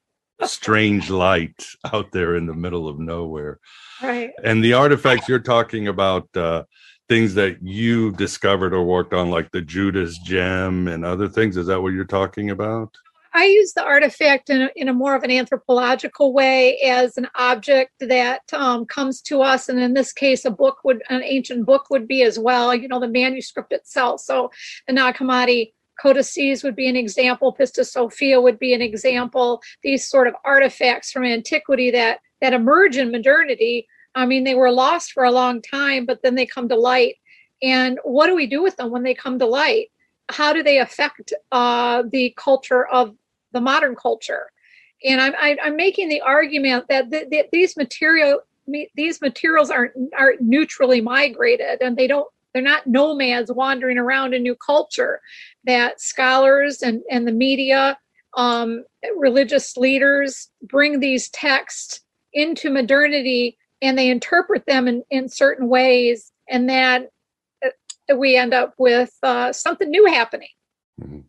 [0.44, 3.58] strange light out there in the middle of nowhere.
[4.02, 4.30] Right.
[4.44, 6.64] And the artifacts you're talking about, uh,
[7.08, 11.56] things that you discovered or worked on, like the Judas gem and other things.
[11.56, 12.94] Is that what you're talking about?
[13.38, 17.28] I use the artifact in a, in a more of an anthropological way as an
[17.36, 21.64] object that um, comes to us, and in this case, a book would, an ancient
[21.64, 22.74] book would be as well.
[22.74, 24.22] You know, the manuscript itself.
[24.22, 24.50] So
[24.88, 25.72] the Nag Hammadi
[26.02, 27.54] codices would be an example.
[27.56, 29.62] Pistis Sophia would be an example.
[29.84, 33.86] These sort of artifacts from antiquity that that emerge in modernity.
[34.16, 37.14] I mean, they were lost for a long time, but then they come to light.
[37.62, 39.90] And what do we do with them when they come to light?
[40.30, 43.14] how do they affect uh, the culture of
[43.52, 44.50] the modern culture?
[45.04, 48.40] And I'm, I, am i am making the argument that th- th- these material
[48.94, 54.38] these materials aren't aren't neutrally migrated, and they don't they're not nomads wandering around a
[54.38, 55.20] new culture.
[55.64, 57.98] That scholars and and the media,
[58.36, 58.84] um,
[59.16, 62.00] religious leaders bring these texts
[62.32, 67.10] into modernity and they interpret them in, in certain ways and that
[68.16, 70.48] we end up with uh, something new happening.
[71.00, 71.20] Mm-hmm.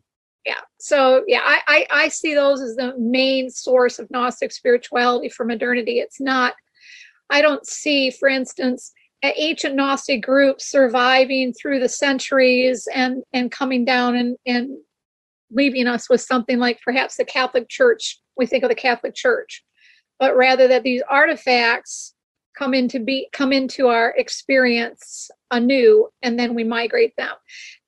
[0.46, 0.60] Yeah.
[0.78, 5.44] So yeah, I, I, I see those as the main source of Gnostic spirituality for
[5.44, 5.98] modernity.
[5.98, 6.54] It's not.
[7.28, 13.84] I don't see, for instance, ancient Gnostic groups surviving through the centuries and and coming
[13.84, 14.70] down and and
[15.50, 18.18] leaving us with something like perhaps the Catholic Church.
[18.36, 19.62] We think of the Catholic Church,
[20.18, 22.14] but rather that these artifacts
[22.58, 27.34] come into be come into our experience anew and then we migrate them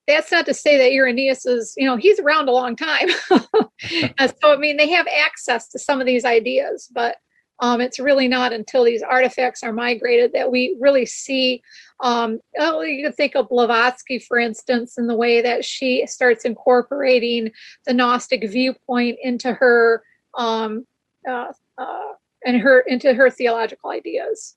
[0.06, 3.08] that's not to say that Irenaeus is, you know, he's around a long time.
[3.30, 7.16] so, I mean, they have access to some of these ideas, but
[7.60, 11.62] um, it's really not until these artifacts are migrated that we really see.
[12.00, 16.44] Um, oh, you can think of Blavatsky, for instance, in the way that she starts
[16.44, 17.52] incorporating
[17.86, 20.02] the Gnostic viewpoint into her
[20.36, 20.86] um,
[21.28, 22.12] uh, uh,
[22.44, 24.56] and her into her theological ideas.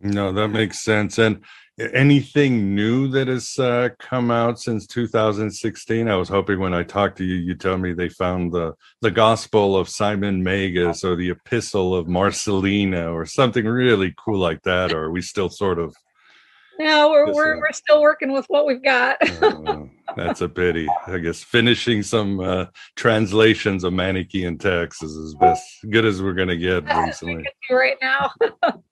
[0.00, 1.18] No, that makes sense.
[1.18, 1.44] And
[1.78, 6.08] anything new that has uh, come out since 2016?
[6.08, 9.10] I was hoping when I talked to you, you tell me they found the the
[9.10, 14.92] Gospel of Simon Magus or the Epistle of Marcelina or something really cool like that.
[14.92, 15.94] Or are we still sort of
[16.78, 19.16] No, we're we're, we're still working with what we've got.
[19.42, 19.84] uh,
[20.16, 20.88] that's a pity.
[21.06, 26.34] I guess finishing some uh, translations of Manichaean texts is as best good as we're
[26.34, 27.44] going to get recently.
[27.70, 28.30] right now.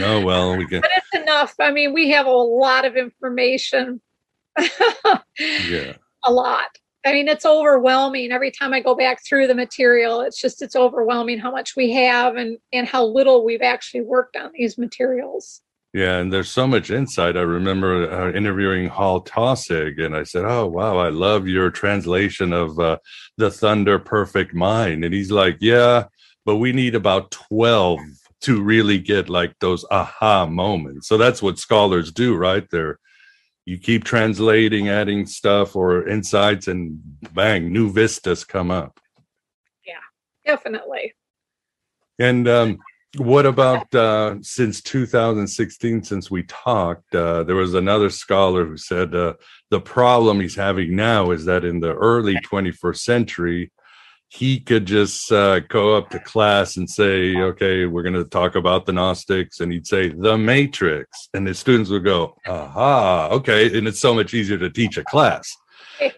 [0.00, 0.80] oh well, we can.
[0.80, 1.54] But it's enough.
[1.60, 4.00] I mean, we have a lot of information.
[5.38, 5.94] yeah.
[6.24, 6.68] A lot.
[7.06, 8.32] I mean, it's overwhelming.
[8.32, 11.92] Every time I go back through the material, it's just it's overwhelming how much we
[11.92, 15.62] have and and how little we've actually worked on these materials.
[15.94, 17.36] Yeah, and there's so much insight.
[17.36, 22.52] I remember uh, interviewing Hal Taussig, and I said, "Oh wow, I love your translation
[22.52, 22.98] of uh,
[23.38, 26.04] the Thunder Perfect Mind." And he's like, "Yeah,
[26.44, 28.00] but we need about twelve
[28.42, 32.66] to really get like those aha moments." So that's what scholars do, right?
[32.70, 32.98] They're
[33.68, 37.00] you keep translating, adding stuff or insights, and
[37.34, 38.98] bang, new vistas come up.
[39.84, 40.00] Yeah,
[40.46, 41.12] definitely.
[42.18, 42.78] And um,
[43.18, 47.14] what about uh, since 2016, since we talked?
[47.14, 49.34] Uh, there was another scholar who said uh,
[49.70, 53.70] the problem he's having now is that in the early 21st century,
[54.28, 58.56] he could just uh, go up to class and say, okay, we're going to talk
[58.56, 59.60] about the Gnostics.
[59.60, 61.28] And he'd say, the Matrix.
[61.32, 63.76] And the students would go, aha, okay.
[63.76, 65.50] And it's so much easier to teach a class.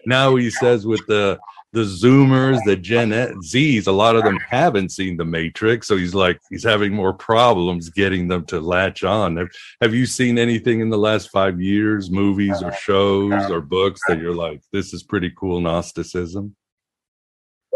[0.05, 1.39] Now he says with the
[1.73, 6.13] the Zoomers, the Gen Zs, a lot of them haven't seen the Matrix, so he's
[6.13, 9.37] like he's having more problems getting them to latch on.
[9.37, 9.47] Have,
[9.79, 14.19] have you seen anything in the last five years, movies or shows or books that
[14.19, 16.55] you're like, this is pretty cool Gnosticism?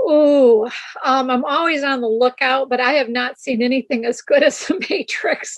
[0.08, 0.70] Oh,
[1.04, 4.68] um, I'm always on the lookout, but I have not seen anything as good as
[4.68, 5.56] the Matrix.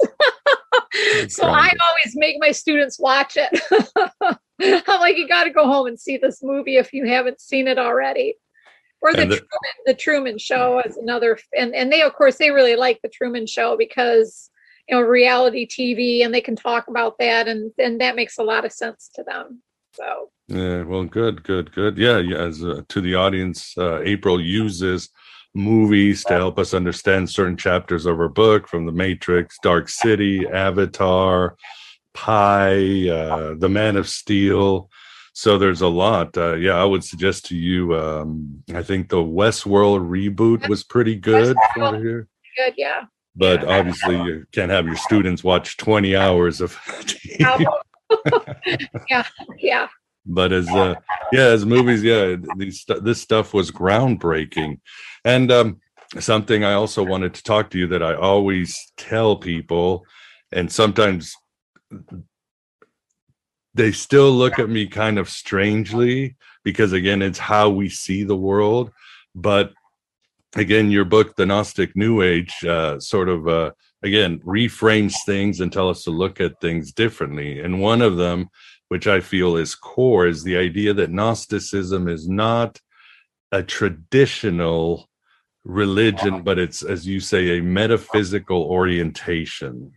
[1.27, 3.61] so I always make my students watch it.
[4.87, 7.67] I'm like, you got to go home and see this movie if you haven't seen
[7.67, 8.35] it already.
[9.01, 12.49] Or the, the, Truman, the Truman Show is another, and and they of course they
[12.49, 14.49] really like the Truman Show because
[14.87, 18.43] you know reality TV and they can talk about that and and that makes a
[18.43, 19.61] lot of sense to them.
[19.93, 21.97] So yeah, well, good, good, good.
[21.97, 22.37] Yeah, yeah.
[22.37, 25.09] As uh, to the audience, uh, April uses
[25.53, 30.47] movies to help us understand certain chapters of her book, from The Matrix, Dark City,
[30.47, 31.57] Avatar,
[32.13, 34.89] Pi, uh, The Man of Steel.
[35.33, 36.37] So there's a lot.
[36.37, 37.95] Uh, yeah, I would suggest to you.
[37.97, 42.27] Um, I think the Westworld reboot was pretty good over here.
[42.55, 43.01] Good, yeah.
[43.35, 46.79] But obviously, you can't have your students watch 20 hours of.
[49.09, 49.25] yeah,
[49.59, 49.87] yeah
[50.27, 50.95] but as uh
[51.31, 54.79] yeah as movies yeah these this stuff was groundbreaking.
[55.25, 55.81] And um
[56.19, 60.05] something i also wanted to talk to you that i always tell people
[60.53, 61.35] and sometimes
[63.77, 68.35] they still look at me kind of strangely because again it's how we see the
[68.35, 68.91] world.
[69.35, 69.71] But
[70.55, 73.71] again your book the gnostic new age uh, sort of uh,
[74.03, 77.61] again reframes things and tell us to look at things differently.
[77.61, 78.49] And one of them
[78.89, 82.79] which I feel is core, is the idea that Gnosticism is not
[83.51, 85.09] a traditional
[85.63, 89.91] religion, but it's, as you say, a metaphysical orientation.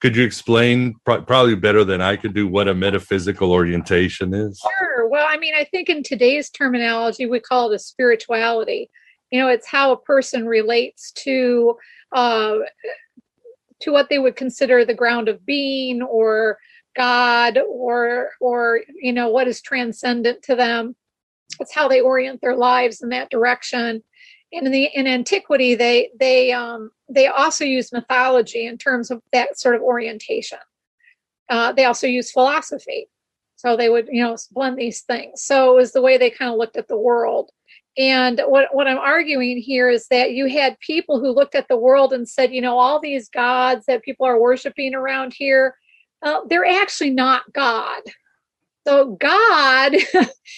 [0.00, 4.60] Could you explain, probably better than I could do, what a metaphysical orientation is?
[4.80, 5.08] Sure.
[5.08, 8.90] Well, I mean, I think in today's terminology, we call it a spirituality.
[9.30, 11.76] You know, it's how a person relates to
[12.12, 12.56] uh,
[13.80, 16.58] to what they would consider the ground of being or
[16.96, 20.96] God or or you know what is transcendent to them.
[21.60, 24.02] It's how they orient their lives in that direction.
[24.52, 29.22] And in the in antiquity, they they um, they also use mythology in terms of
[29.32, 30.58] that sort of orientation.
[31.48, 33.08] Uh, they also use philosophy,
[33.56, 35.42] so they would you know blend these things.
[35.42, 37.50] So it was the way they kind of looked at the world.
[37.98, 41.78] And what, what I'm arguing here is that you had people who looked at the
[41.78, 45.76] world and said, you know, all these gods that people are worshiping around here,
[46.26, 48.02] uh, they're actually not God.
[48.86, 49.94] So, God,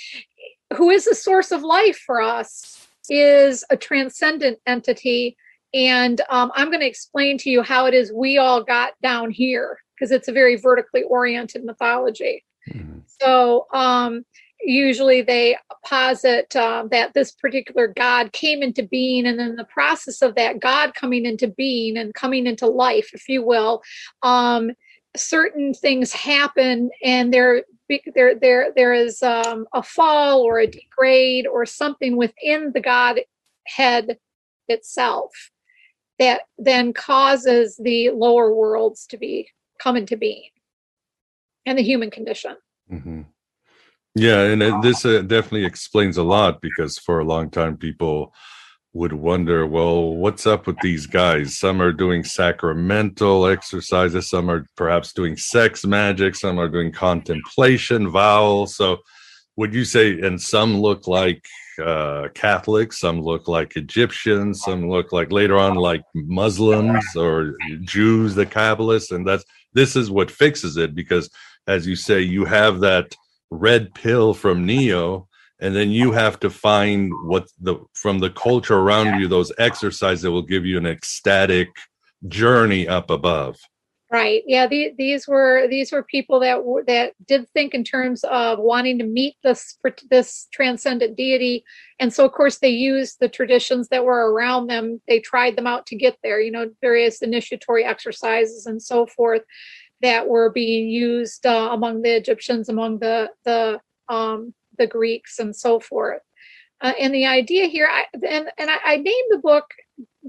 [0.77, 5.37] who is the source of life for us, is a transcendent entity.
[5.75, 9.31] And um, I'm going to explain to you how it is we all got down
[9.31, 12.45] here because it's a very vertically oriented mythology.
[12.71, 13.01] Mm-hmm.
[13.21, 14.25] So, um,
[14.61, 20.21] usually they posit uh, that this particular god came into being and then the process
[20.21, 23.81] of that god coming into being and coming into life if you will
[24.25, 24.73] um,
[25.19, 27.63] certain things happen and there
[28.15, 34.19] there there there is um, a fall or a degrade or something within the godhead
[34.69, 35.51] itself
[36.19, 39.49] that then causes the lower worlds to be
[39.81, 40.51] come into being
[41.67, 42.57] and the human condition
[42.91, 43.23] mm-hmm.
[44.15, 48.33] yeah and this uh, definitely explains a lot because for a long time people
[48.95, 51.59] would wonder, well, what's up with these guys?
[51.59, 58.09] Some are doing sacramental exercises, some are perhaps doing sex magic, some are doing contemplation,
[58.11, 58.65] vow.
[58.65, 58.99] So,
[59.57, 61.45] would you say, and some look like
[61.85, 68.35] uh, Catholics, some look like Egyptians, some look like later on like Muslims or Jews,
[68.35, 71.31] the Kabbalists, and that's this is what fixes it because,
[71.67, 73.15] as you say, you have that
[73.51, 75.28] red pill from Neo
[75.61, 80.23] and then you have to find what the from the culture around you those exercises
[80.23, 81.69] that will give you an ecstatic
[82.29, 83.57] journey up above.
[84.11, 88.25] Right yeah the, these were these were people that were, that did think in terms
[88.25, 89.77] of wanting to meet this
[90.11, 91.65] this transcendent deity.
[91.99, 95.03] And so of course they used the traditions that were around them.
[95.09, 99.43] They tried them out to get there you know various initiatory exercises and so forth
[100.01, 105.55] that were being used uh, among the egyptians among the the um, the Greeks and
[105.55, 106.23] so forth.
[106.81, 109.65] Uh, and the idea here, I, and, and I, I named the book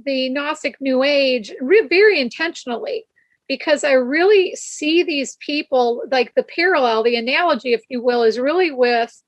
[0.06, 3.06] The Gnostic New Age re- very intentionally
[3.48, 8.40] because I really see these people, like the parallel, the analogy, if you will, is
[8.40, 9.22] really with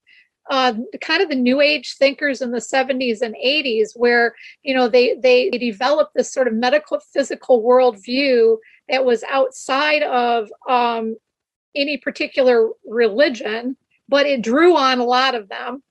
[0.49, 4.88] uh, kind of the new age thinkers in the 70s and 80s where you know
[4.88, 8.57] they they developed this sort of medical physical worldview
[8.89, 11.15] that was outside of um,
[11.76, 13.78] any particular religion
[14.12, 15.82] but it drew on a lot of them.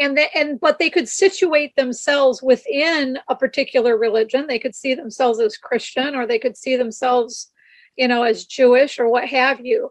[0.00, 4.46] And they, and but they could situate themselves within a particular religion.
[4.46, 7.50] They could see themselves as christian or they could see themselves
[7.96, 9.90] you know as jewish or what have you.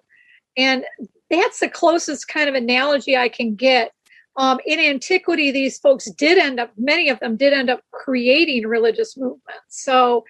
[0.55, 0.85] And
[1.29, 3.91] that's the closest kind of analogy i can get.
[4.37, 8.65] Um, in antiquity these folks did end up many of them did end up creating
[8.65, 9.65] religious movements.
[9.67, 10.23] So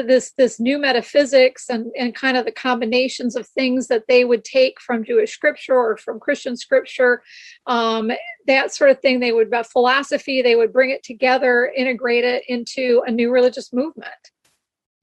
[0.00, 4.42] this this new metaphysics and and kind of the combinations of things that they would
[4.42, 7.22] take from Jewish scripture or from Christian scripture,
[7.66, 8.10] um,
[8.46, 9.20] that sort of thing.
[9.20, 10.40] They would about philosophy.
[10.40, 14.10] They would bring it together, integrate it into a new religious movement.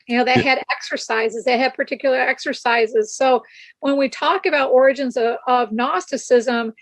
[0.07, 1.45] You know, they had exercises.
[1.45, 3.13] They had particular exercises.
[3.13, 3.43] So
[3.81, 6.73] when we talk about origins of, of Gnosticism,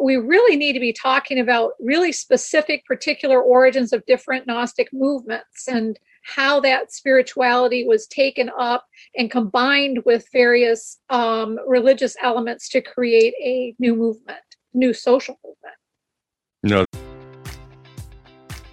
[0.00, 5.66] we really need to be talking about really specific particular origins of different gnostic movements
[5.66, 8.84] and how that spirituality was taken up
[9.16, 14.38] and combined with various um, religious elements to create a new movement,
[14.74, 15.76] new social movement.
[16.62, 17.05] No.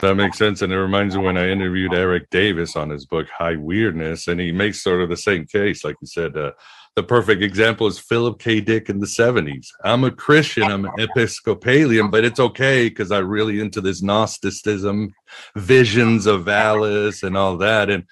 [0.00, 0.62] That makes sense.
[0.62, 4.40] And it reminds me when I interviewed Erik Davis on his book, High Weirdness, and
[4.40, 5.84] he makes sort of the same case.
[5.84, 6.52] Like you said, uh,
[6.96, 8.60] the perfect example is Philip K.
[8.60, 9.68] Dick in the 70s.
[9.84, 15.12] I'm a Christian, I'm an Episcopalian, but it's okay because I'm really into this Gnosticism,
[15.56, 17.90] visions of VALIS, and all that.
[17.90, 18.04] And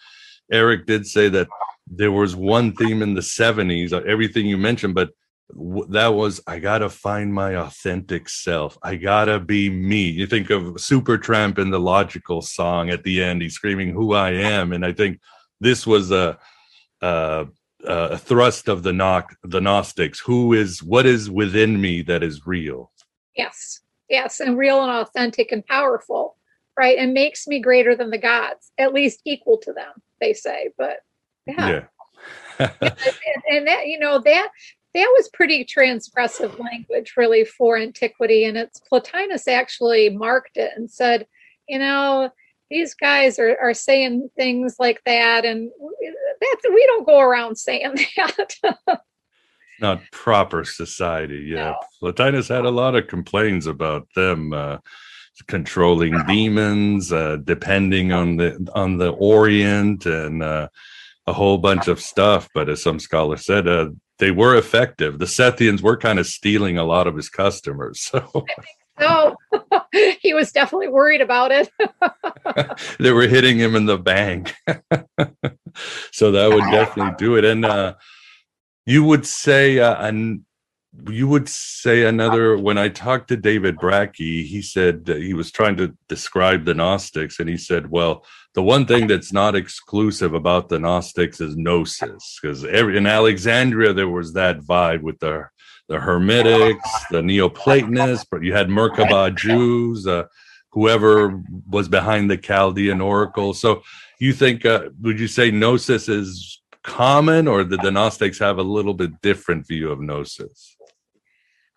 [0.50, 1.48] Eric did say that
[1.86, 5.10] there was one theme in the 70s, uh, everything you mentioned, but
[5.90, 8.78] that was I gotta find my authentic self.
[8.82, 10.08] I gotta be me.
[10.08, 14.30] You think of Supertramp in the logical song at the end, he's screaming "Who I
[14.30, 15.20] am," and I think
[15.60, 16.38] this was a
[17.00, 17.46] a,
[17.84, 20.20] a thrust of the knock the Gnostics.
[20.20, 22.90] Who is what is within me that is real?
[23.36, 26.36] Yes, yes, and real and authentic and powerful,
[26.78, 26.98] right?
[26.98, 29.92] And makes me greater than the gods, at least equal to them.
[30.20, 30.98] They say, but
[31.46, 31.68] yeah.
[31.68, 31.84] yeah.
[32.80, 34.48] and, and that you know that
[34.94, 38.44] that was pretty transgressive language really for antiquity.
[38.44, 41.26] And it's plotinus actually marked it and said
[41.68, 42.30] you know
[42.70, 45.44] these guys are, are saying things like that.
[45.44, 45.70] And
[46.40, 49.00] that's we don't go around saying that.
[49.80, 51.46] Not proper society.
[51.48, 52.12] Yeah no.
[52.12, 54.78] Plotinus had a lot of complaints about them uh,
[55.48, 60.68] controlling demons uh, depending on the on the orient and uh,
[61.26, 62.48] a whole bunch of stuff.
[62.54, 66.78] But as some scholars said uh, they were effective the sethians were kind of stealing
[66.78, 68.44] a lot of his customers so
[70.20, 71.70] he was definitely worried about it.
[72.98, 74.54] they were hitting him in the bank.
[76.12, 77.44] so that would definitely do it.
[77.44, 77.94] And uh,
[78.86, 80.44] you would say, uh, an,
[81.08, 85.76] you would say another, when I talked to David Brakke, he said he was trying
[85.78, 87.40] to describe the Gnostics.
[87.40, 92.38] And he said, well, the one thing that's not exclusive about the Gnostics is gnosis.
[92.40, 95.48] Because in Alexandria, there was that vibe with the
[95.88, 100.24] the Hermetics, the Neoplatonists, but you had Merkabah Jews, uh,
[100.70, 103.52] whoever was behind the Chaldean Oracle.
[103.52, 103.82] So
[104.18, 108.62] you think, uh, would you say Gnosis is common or did the Gnostics have a
[108.62, 110.76] little bit different view of Gnosis?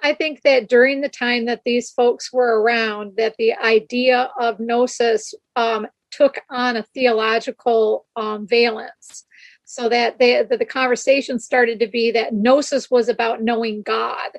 [0.05, 4.59] I think that during the time that these folks were around, that the idea of
[4.59, 9.25] Gnosis um, took on a theological um, valence.
[9.63, 14.29] So that they, the conversation started to be that gnosis was about knowing god.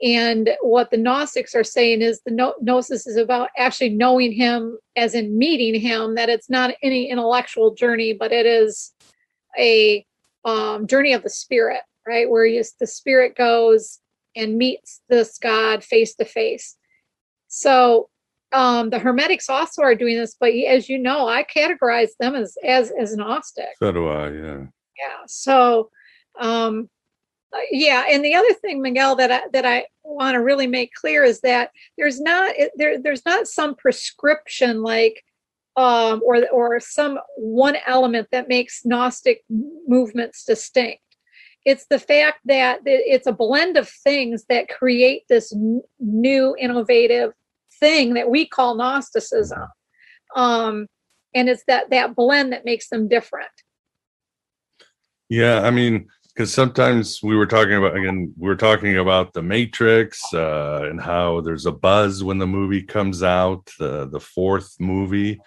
[0.00, 5.16] And what the gnostics are saying is the gnosis is about actually knowing him as
[5.16, 8.92] in meeting him that it's not any intellectual journey but it is
[9.58, 10.06] a
[10.44, 12.28] um, journey of the spirit right?
[12.28, 14.00] Where you, the spirit goes
[14.36, 16.76] and meets this god face to face.
[17.48, 18.08] So
[18.52, 22.56] um, the hermetics also are doing this but as you know i categorize them as
[22.64, 23.68] as as gnostic.
[23.78, 24.64] So do i yeah.
[24.96, 25.90] Yeah so
[26.38, 26.88] um
[27.70, 31.24] yeah and the other thing miguel that i that i want to really make clear
[31.24, 35.22] is that there's not there there's not some prescription like
[35.76, 39.44] um or or some one element that makes gnostic
[39.86, 41.02] movements distinct
[41.64, 45.54] it's the fact that it's a blend of things that create this
[45.98, 47.32] new innovative
[47.80, 49.68] thing that we call gnosticism
[50.36, 50.86] um
[51.34, 53.50] and it's that that blend that makes them different
[55.28, 59.42] yeah, I mean, because sometimes we were talking about again, we are talking about the
[59.42, 64.76] Matrix uh, and how there's a buzz when the movie comes out, the the fourth
[64.80, 65.40] movie.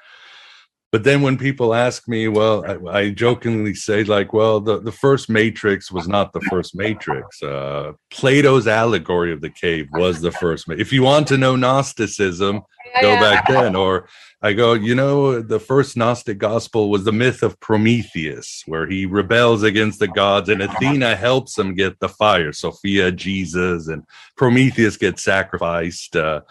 [0.91, 4.91] But then when people ask me, well, I, I jokingly say like, well, the, the
[4.91, 7.41] first Matrix was not the first Matrix.
[7.41, 10.65] Uh, Plato's allegory of the cave was the first.
[10.69, 12.61] If you want to know Gnosticism,
[13.01, 13.73] go back then.
[13.73, 14.09] Or
[14.41, 19.05] I go, you know, the first Gnostic gospel was the myth of Prometheus, where he
[19.05, 22.51] rebels against the gods, and Athena helps him get the fire.
[22.51, 24.03] Sophia, Jesus, and
[24.35, 26.17] Prometheus gets sacrificed.
[26.17, 26.41] Uh,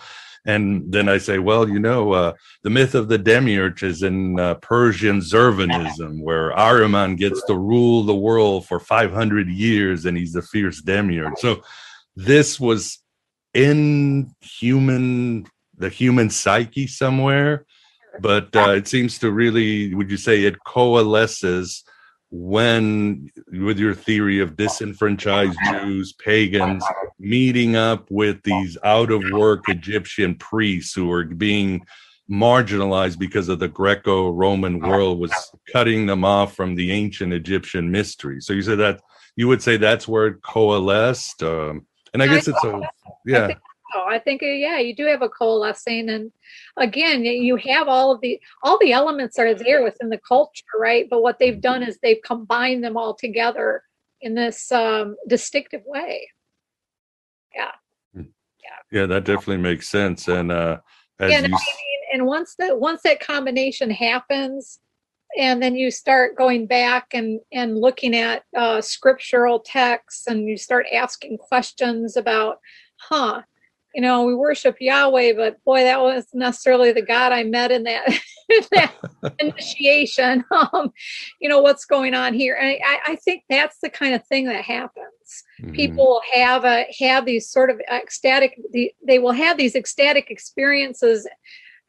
[0.46, 2.32] and then I say, well, you know, uh,
[2.62, 8.04] the myth of the demiurge is in uh, Persian Zurvanism, where Ahriman gets to rule
[8.04, 11.38] the world for 500 years, and he's the fierce demiurge.
[11.38, 11.62] So
[12.16, 12.98] this was
[13.52, 17.66] in human the human psyche somewhere
[18.20, 21.84] but uh, it seems to really would you say it coalesces
[22.30, 26.84] when with your theory of disenfranchised jews pagans
[27.18, 31.84] meeting up with these out of work egyptian priests who are being
[32.30, 35.32] marginalized because of the greco-roman world was
[35.72, 38.40] cutting them off from the ancient egyptian mystery.
[38.40, 39.00] So you said that
[39.34, 42.80] you would say that's where it coalesced um, and i guess it's a
[43.26, 43.54] yeah
[43.92, 46.32] so I think uh, yeah, you do have a coalescing, and
[46.76, 51.06] again, you have all of the all the elements are there within the culture, right?
[51.08, 53.82] But what they've done is they've combined them all together
[54.20, 56.28] in this um, distinctive way.
[57.54, 57.72] Yeah,
[58.14, 58.22] hmm.
[58.62, 59.06] yeah, yeah.
[59.06, 60.78] That definitely makes sense, and uh,
[61.18, 61.54] as and, you...
[61.54, 64.78] I mean, and once that once that combination happens,
[65.38, 70.56] and then you start going back and and looking at uh, scriptural texts, and you
[70.56, 72.58] start asking questions about,
[72.96, 73.42] huh
[73.94, 77.84] you know, we worship Yahweh, but boy, that wasn't necessarily the God I met in
[77.84, 78.08] that,
[78.48, 78.94] in that
[79.40, 80.44] initiation.
[80.72, 80.92] Um,
[81.40, 82.54] you know, what's going on here?
[82.54, 85.44] And I, I, think that's the kind of thing that happens.
[85.60, 85.72] Mm-hmm.
[85.72, 88.58] People have a have these sort of ecstatic.
[88.72, 91.26] The, they will have these ecstatic experiences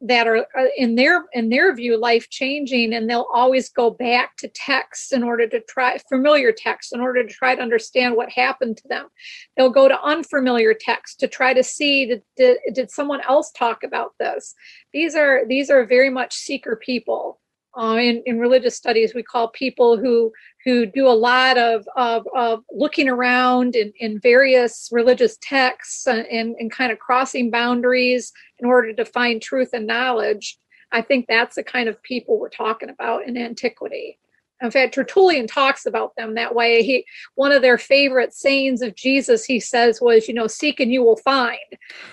[0.02, 4.36] that are uh, in their in their view life changing and they'll always go back
[4.38, 8.30] to texts in order to try familiar texts in order to try to understand what
[8.30, 9.08] happened to them.
[9.56, 13.84] They'll go to unfamiliar texts to try to see did, did, did someone else talk
[13.84, 14.56] about this?
[14.94, 17.41] These are these are very much seeker people
[17.80, 20.32] uh, in, in religious studies we call people who
[20.64, 26.28] who do a lot of, of, of looking around in, in various religious texts and,
[26.28, 30.60] and, and kind of crossing boundaries in order to find truth and knowledge
[30.92, 34.20] I think that's the kind of people we're talking about in antiquity.
[34.62, 36.84] In fact, Tertullian talks about them that way.
[36.84, 37.06] He
[37.36, 41.04] one of their favorite sayings of Jesus, he says, was, you know, seek and you
[41.04, 41.60] will find.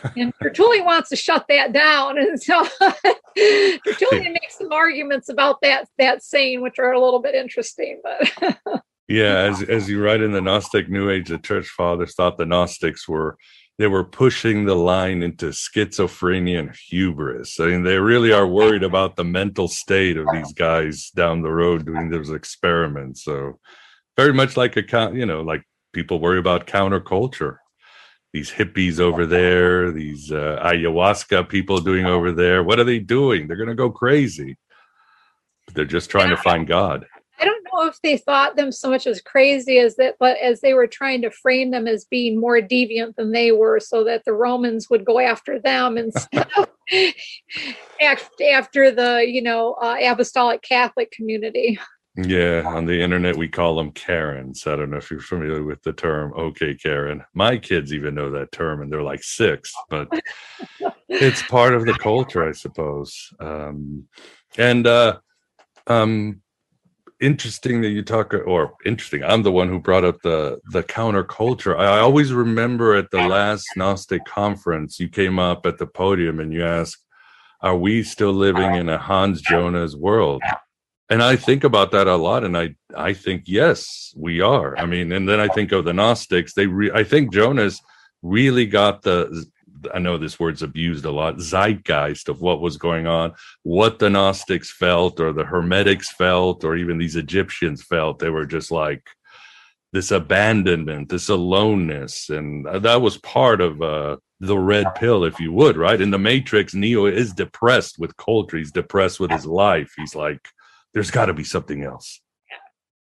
[0.16, 2.18] And Tertullian wants to shut that down.
[2.18, 2.66] And so
[3.36, 8.00] Tertullian makes some arguments about that that saying, which are a little bit interesting.
[8.02, 8.58] But
[9.08, 12.46] yeah, as as you write in the Gnostic New Age, the church fathers thought the
[12.46, 13.36] Gnostics were
[13.78, 17.60] they were pushing the line into schizophrenia and hubris.
[17.60, 21.52] I mean, they really are worried about the mental state of these guys down the
[21.52, 23.24] road doing those experiments.
[23.24, 23.60] So,
[24.16, 25.62] very much like a you know, like
[25.92, 27.58] people worry about counterculture.
[28.32, 32.62] These hippies over there, these uh, ayahuasca people doing over there.
[32.62, 33.46] What are they doing?
[33.46, 34.56] They're going to go crazy.
[35.72, 37.06] They're just trying to find God.
[37.78, 40.86] Know if they thought them so much as crazy as that, but as they were
[40.86, 44.90] trying to frame them as being more deviant than they were, so that the Romans
[44.90, 46.68] would go after them instead of
[48.00, 51.78] after the you know uh, apostolic Catholic community.
[52.16, 54.66] Yeah, on the internet we call them Karens.
[54.66, 56.32] I don't know if you're familiar with the term.
[56.36, 57.22] Okay, Karen.
[57.32, 60.08] My kids even know that term, and they're like six, but
[61.08, 63.32] it's part of the culture, I suppose.
[63.38, 64.08] Um,
[64.56, 65.18] and uh,
[65.86, 66.42] um,
[67.20, 71.76] interesting that you talk or interesting i'm the one who brought up the the counterculture.
[71.76, 76.52] I always remember at the last gnostic conference you came up at the podium and
[76.52, 77.04] you asked
[77.60, 80.42] are we still living in a hans jonas world?
[81.10, 84.78] And i think about that a lot and i i think yes we are.
[84.78, 87.80] I mean and then i think of the gnostics they re, i think jonas
[88.22, 89.44] really got the
[89.94, 94.10] I know this word's abused a lot, zeitgeist of what was going on, what the
[94.10, 98.18] Gnostics felt, or the Hermetics felt, or even these Egyptians felt.
[98.18, 99.02] They were just like
[99.92, 102.30] this abandonment, this aloneness.
[102.30, 106.00] And that was part of uh, the red pill, if you would, right?
[106.00, 109.92] In the Matrix, Neo is depressed with culture, he's depressed with his life.
[109.96, 110.40] He's like,
[110.94, 112.20] there's got to be something else.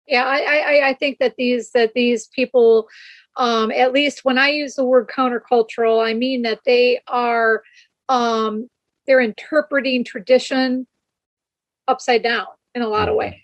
[0.07, 2.89] Yeah, I, I, I think that these that these people
[3.36, 7.63] um, at least when I use the word countercultural, I mean that they are
[8.09, 8.69] um,
[9.07, 10.88] they're interpreting tradition
[11.88, 13.31] upside down in a lot of mm-hmm.
[13.31, 13.39] ways.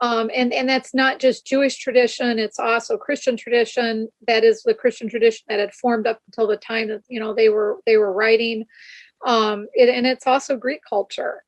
[0.00, 4.08] Um, and and that's not just Jewish tradition; it's also Christian tradition.
[4.26, 7.32] That is the Christian tradition that had formed up until the time that you know
[7.32, 8.66] they were they were writing.
[9.24, 11.42] Um, it, and it's also Greek culture,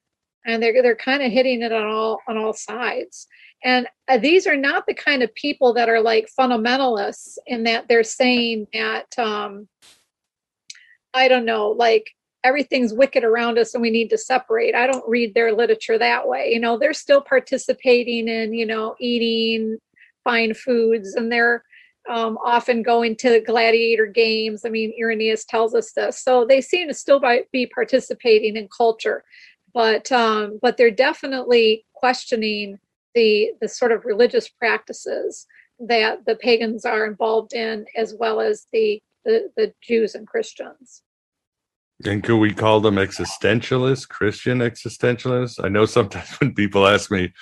[0.47, 3.27] and they're they're kind of hitting it on all on all sides.
[3.65, 7.89] And uh, these are not the kind of people that are like fundamentalists in that
[7.89, 9.69] they're saying that, um,
[11.15, 12.11] I don't know, like
[12.45, 14.75] everything's wicked around us and we need to separate.
[14.75, 16.53] I don't read their literature that way.
[16.53, 19.79] You know, they're still participating in, you know, eating
[20.23, 21.65] fine foods and they're
[22.09, 24.65] um, often going to gladiator games.
[24.65, 26.23] I mean, Irenaeus tells us this.
[26.23, 27.21] So they seem to still
[27.53, 29.25] be participating in culture,
[29.75, 32.79] but um, but they're definitely questioning
[33.17, 35.47] the the sort of religious practices
[35.81, 41.03] that the pagans are involved in as well as the the, the jews and christians.
[42.05, 45.64] And could we call them existentialists christian existentialists?
[45.64, 47.33] I know sometimes when people ask me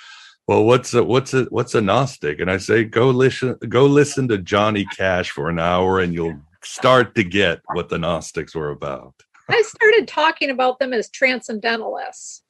[0.47, 2.39] well what's a what's a what's a gnostic?
[2.39, 6.39] And i say go listen go listen to johnny cash for an hour and you'll
[6.63, 9.13] start to get what the gnostics were about.
[9.49, 12.43] I started talking about them as transcendentalists.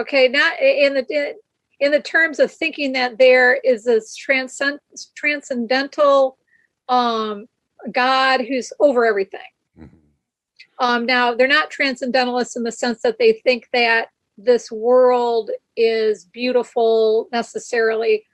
[0.00, 1.36] Okay not in the
[1.80, 4.78] in the terms of thinking that there is this transcend,
[5.14, 6.36] transcendental
[6.88, 7.46] um,
[7.90, 9.40] God who's over everything.
[9.78, 9.96] Mm-hmm.
[10.78, 16.24] Um, now, they're not transcendentalists in the sense that they think that this world is
[16.26, 18.24] beautiful necessarily,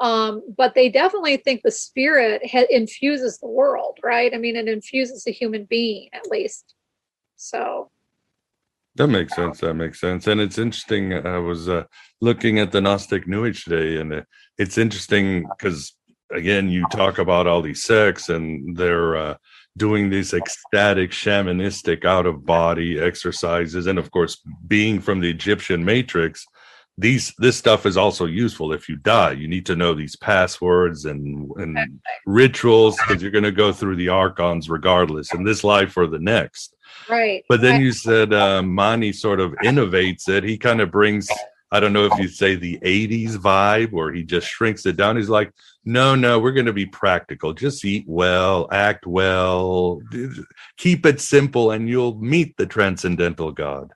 [0.00, 4.34] um, but they definitely think the spirit ha- infuses the world, right?
[4.34, 6.74] I mean, it infuses a human being at least.
[7.36, 7.90] So
[8.96, 9.60] that makes sense.
[9.60, 10.26] That makes sense.
[10.26, 11.12] And it's interesting.
[11.12, 11.84] I was uh,
[12.20, 14.22] looking at the Gnostic New Age today, and uh,
[14.56, 15.94] it's interesting because,
[16.32, 19.34] again, you talk about all these sects and they're uh,
[19.76, 23.86] doing these ecstatic, shamanistic, out of body exercises.
[23.86, 26.46] And of course, being from the Egyptian matrix,
[26.96, 31.06] these this stuff is also useful if you die you need to know these passwords
[31.06, 31.76] and and
[32.24, 36.20] rituals because you're going to go through the archons regardless in this life or the
[36.20, 36.73] next
[37.08, 37.44] Right.
[37.48, 40.44] But then you said uh, Mani sort of innovates it.
[40.44, 41.28] He kind of brings,
[41.70, 45.16] I don't know if you say the 80s vibe or he just shrinks it down.
[45.16, 45.52] He's like,
[45.84, 47.52] no, no, we're going to be practical.
[47.52, 50.00] Just eat well, act well,
[50.76, 53.92] keep it simple, and you'll meet the transcendental God.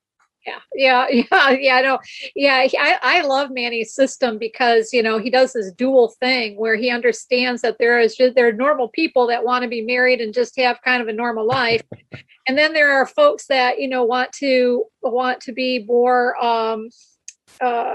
[0.48, 1.80] Yeah, yeah, yeah, yeah.
[1.80, 1.98] No,
[2.34, 2.66] yeah.
[2.78, 6.90] I, I love Mani's system because you know he does this dual thing where he
[6.90, 10.34] understands that there is just there are normal people that want to be married and
[10.34, 11.82] just have kind of a normal life,
[12.48, 16.88] and then there are folks that you know want to want to be more um,
[17.60, 17.94] uh,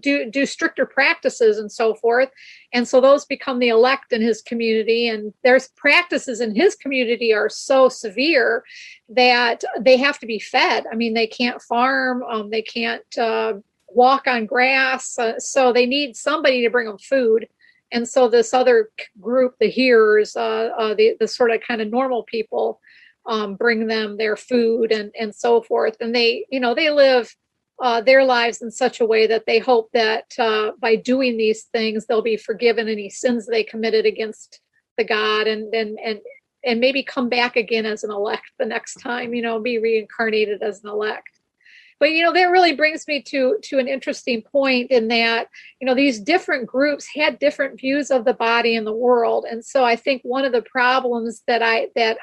[0.00, 2.30] do do stricter practices and so forth.
[2.72, 7.32] And so those become the elect in his community and there's practices in his community
[7.32, 8.64] are so severe
[9.08, 10.84] that they have to be fed.
[10.90, 13.54] I mean they can't farm um, they can't uh,
[13.88, 17.48] walk on grass uh, so they need somebody to bring them food.
[17.92, 18.90] And so this other
[19.20, 22.80] group the hearers uh, uh, the, the sort of kind of normal people
[23.26, 25.96] um, bring them their food and and so forth.
[26.00, 27.34] And they you know they live
[27.82, 31.64] uh, their lives in such a way that they hope that uh, by doing these
[31.64, 34.60] things they'll be forgiven any sins they committed against
[34.96, 36.20] the God and and and
[36.64, 40.62] and maybe come back again as an elect the next time you know be reincarnated
[40.62, 41.28] as an elect.
[42.00, 45.48] But you know that really brings me to to an interesting point in that
[45.80, 49.46] you know these different groups had different views of the body and the world.
[49.50, 52.18] And so i think one of the problems that i that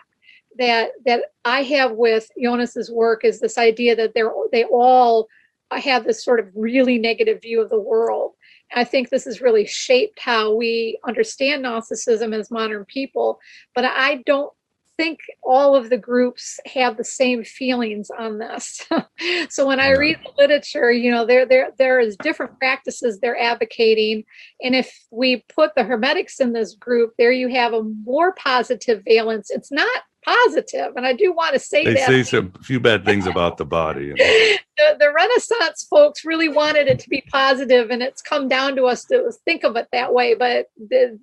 [0.58, 5.28] that that i have with jonas's work is this idea that they're they all
[5.72, 8.34] I have this sort of really negative view of the world.
[8.74, 13.40] I think this has really shaped how we understand Gnosticism as modern people.
[13.76, 14.52] But I don't
[14.98, 18.86] think all of the groups have the same feelings on this.
[19.50, 23.40] so when I read the literature, you know, there there there is different practices they're
[23.40, 24.24] advocating.
[24.62, 29.04] And if we put the Hermetics in this group, there you have a more positive
[29.08, 29.50] valence.
[29.50, 32.08] It's not positive, and I do want to say they that.
[32.08, 34.12] say some few bad things about the body.
[34.18, 34.60] the,
[35.00, 39.06] the Renaissance folks really wanted it to be positive, and it's come down to us
[39.06, 40.36] to think of it that way.
[40.36, 41.20] But the,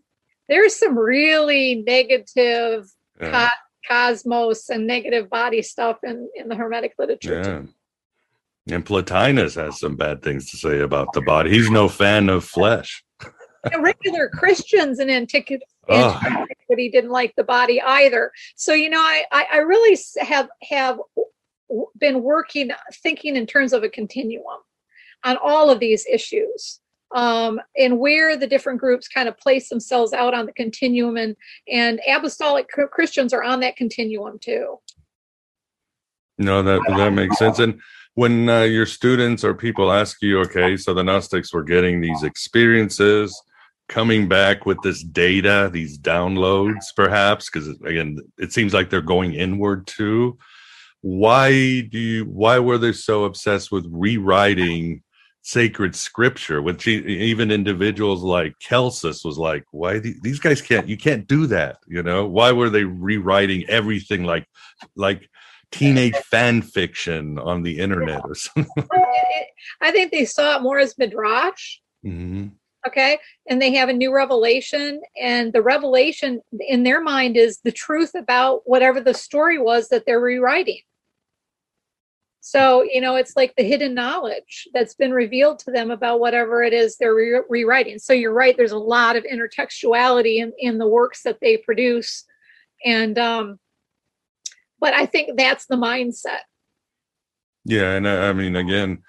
[0.48, 2.88] there's some really negative
[3.20, 3.48] yeah.
[3.48, 7.42] co- cosmos and negative body stuff in in the Hermetic literature.
[7.42, 8.74] Yeah.
[8.74, 11.50] And Plotinus has some bad things to say about the body.
[11.50, 13.02] He's no fan of flesh.
[13.80, 16.20] regular Christians in antiquity, oh.
[16.76, 18.32] he didn't like the body either.
[18.56, 20.98] So you know, I I, I really have have
[21.98, 22.70] been working
[23.02, 24.58] thinking in terms of a continuum
[25.24, 26.80] on all of these issues
[27.14, 31.36] um, and where the different groups kind of place themselves out on the continuum and
[31.70, 34.78] and apostolic christians are on that continuum too
[36.38, 37.80] no that that makes sense and
[38.14, 42.22] when uh, your students or people ask you okay so the gnostics were getting these
[42.22, 43.40] experiences
[43.88, 49.34] coming back with this data, these downloads, perhaps, because again, it seems like they're going
[49.34, 50.38] inward too.
[51.00, 52.24] Why do you?
[52.24, 55.02] Why were they so obsessed with rewriting
[55.42, 56.60] sacred scripture?
[56.60, 60.88] Which even individuals like Celsus was like, why these guys can't?
[60.88, 61.78] You can't do that.
[61.86, 64.46] You know, why were they rewriting everything like,
[64.96, 65.28] like?
[65.70, 68.88] teenage fan fiction on the internet or something.
[69.82, 71.80] I think they saw it more as midrash.
[72.06, 72.56] Mm-hmm
[72.86, 73.18] okay?
[73.48, 78.14] And they have a new revelation and the revelation in their mind is the truth
[78.14, 80.80] about whatever the story was that they're rewriting.
[82.40, 86.62] So you know it's like the hidden knowledge that's been revealed to them about whatever
[86.62, 87.98] it is they're re- rewriting.
[87.98, 92.24] So you're right there's a lot of intertextuality in, in the works that they produce.
[92.86, 93.58] And um
[94.80, 96.46] but i think that's the mindset.
[97.66, 99.02] Yeah and I, I mean again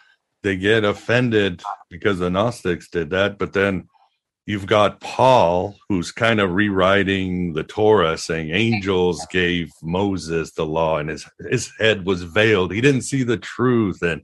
[0.44, 3.88] they get offended because the Gnostics did that, but then
[4.46, 10.98] you've got Paul who's kind of rewriting the Torah, saying angels gave Moses the law,
[10.98, 12.74] and his his head was veiled.
[12.74, 14.24] He didn't see the truth, and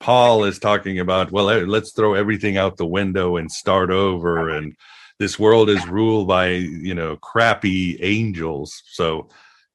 [0.00, 4.74] Paul is talking about, well, let's throw everything out the window and start over, and
[5.18, 8.82] this world is ruled by you know crappy angels.
[8.86, 9.28] So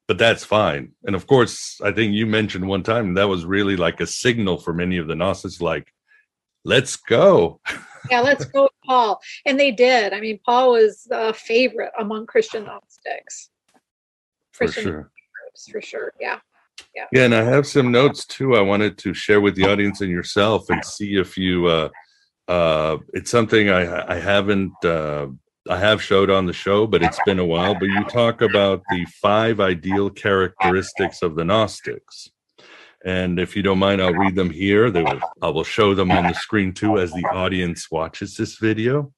[0.07, 0.91] but that's fine.
[1.05, 4.57] And of course, I think you mentioned one time that was really like a signal
[4.57, 5.93] for many of the Gnostics, like,
[6.65, 7.61] let's go.
[8.09, 9.21] yeah, let's go with Paul.
[9.45, 10.13] And they did.
[10.13, 13.49] I mean, Paul was a favorite among Christian Gnostics.
[14.53, 15.11] Christian for sure.
[15.43, 16.13] Groups, for sure.
[16.19, 16.39] Yeah.
[16.95, 17.05] Yeah.
[17.11, 17.25] Yeah.
[17.25, 20.69] And I have some notes too I wanted to share with the audience and yourself
[20.69, 21.89] and see if you uh
[22.47, 25.27] uh it's something I I haven't uh
[25.70, 27.76] I have showed on the show, but it's been a while.
[27.76, 32.30] But you talk about the five ideal characteristics of the Gnostics.
[33.05, 34.91] And if you don't mind, I'll read them here.
[34.91, 39.14] Will, I will show them on the screen too as the audience watches this video.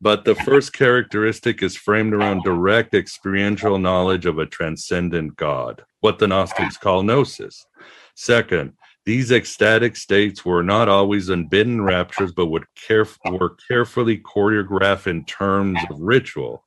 [0.00, 6.18] But the first characteristic is framed around direct experiential knowledge of a transcendent God, what
[6.18, 7.66] the Gnostics call gnosis.
[8.14, 8.74] Second,
[9.08, 15.24] these ecstatic states were not always unbidden raptures, but would caref- were carefully choreographed in
[15.24, 16.62] terms of ritual.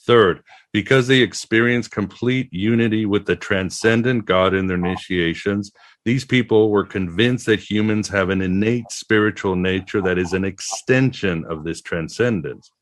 [0.00, 0.42] Third,
[0.72, 5.70] because they experienced complete unity with the transcendent God in their initiations,
[6.04, 11.44] These people were convinced that humans have an innate spiritual nature that is an extension
[11.48, 12.72] of this transcendence.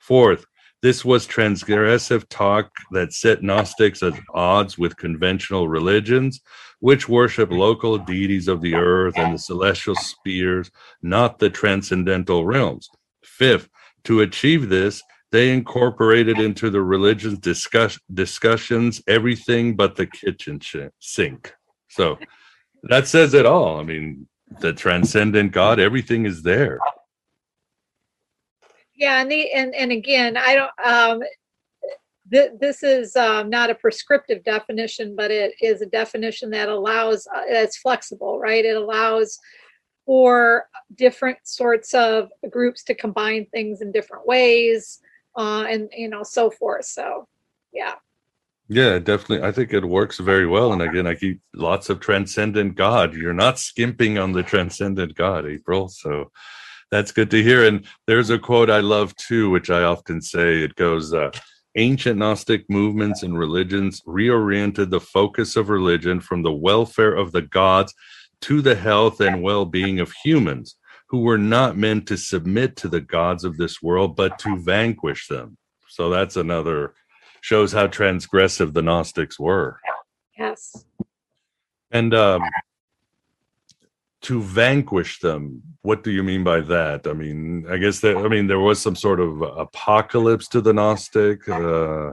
[0.00, 0.46] Fourth,
[0.84, 6.42] this was transgressive talk that set Gnostics at odds with conventional religions,
[6.80, 10.70] which worship local deities of the earth and the celestial spheres,
[11.00, 12.90] not the transcendental realms.
[13.22, 13.70] Fifth,
[14.02, 20.60] to achieve this, they incorporated into the religion's discuss- discussions everything but the kitchen
[21.00, 21.54] sink.
[21.88, 22.18] So
[22.82, 23.80] that says it all.
[23.80, 24.28] I mean,
[24.60, 26.78] the transcendent God, everything is there.
[28.96, 30.70] Yeah, and the and and again, I don't.
[30.84, 31.22] Um,
[32.30, 37.26] th- this is um, not a prescriptive definition, but it is a definition that allows.
[37.26, 38.64] Uh, it's flexible, right?
[38.64, 39.38] It allows
[40.06, 45.00] for different sorts of groups to combine things in different ways,
[45.36, 46.84] uh, and you know, so forth.
[46.84, 47.26] So,
[47.72, 47.94] yeah.
[48.68, 49.46] Yeah, definitely.
[49.46, 50.72] I think it works very well.
[50.72, 53.14] And again, I keep lots of transcendent God.
[53.14, 55.88] You're not skimping on the transcendent God, April.
[55.88, 56.30] So
[56.94, 57.66] that's good to hear.
[57.66, 60.60] And there's a quote I love too, which I often say.
[60.62, 61.32] It goes, uh,
[61.74, 67.42] Ancient Gnostic movements and religions reoriented the focus of religion from the welfare of the
[67.42, 67.92] gods
[68.42, 70.76] to the health and well being of humans,
[71.08, 75.26] who were not meant to submit to the gods of this world, but to vanquish
[75.26, 75.56] them.
[75.88, 76.94] So that's another
[77.40, 79.80] shows how transgressive the Gnostics were.
[80.38, 80.84] Yes.
[81.90, 82.42] And um,
[84.24, 87.06] to vanquish them, what do you mean by that?
[87.06, 90.72] I mean, I guess that I mean there was some sort of apocalypse to the
[90.72, 91.48] Gnostic.
[91.48, 92.12] Uh,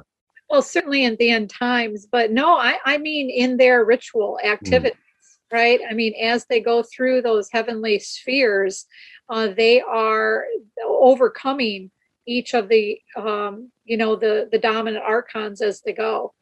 [0.50, 4.98] well, certainly in the end times, but no, I, I mean in their ritual activities,
[4.98, 5.58] mm.
[5.58, 5.80] right?
[5.90, 8.86] I mean, as they go through those heavenly spheres,
[9.30, 10.46] uh, they are
[10.86, 11.92] overcoming
[12.28, 16.34] each of the um, you know the the dominant archons as they go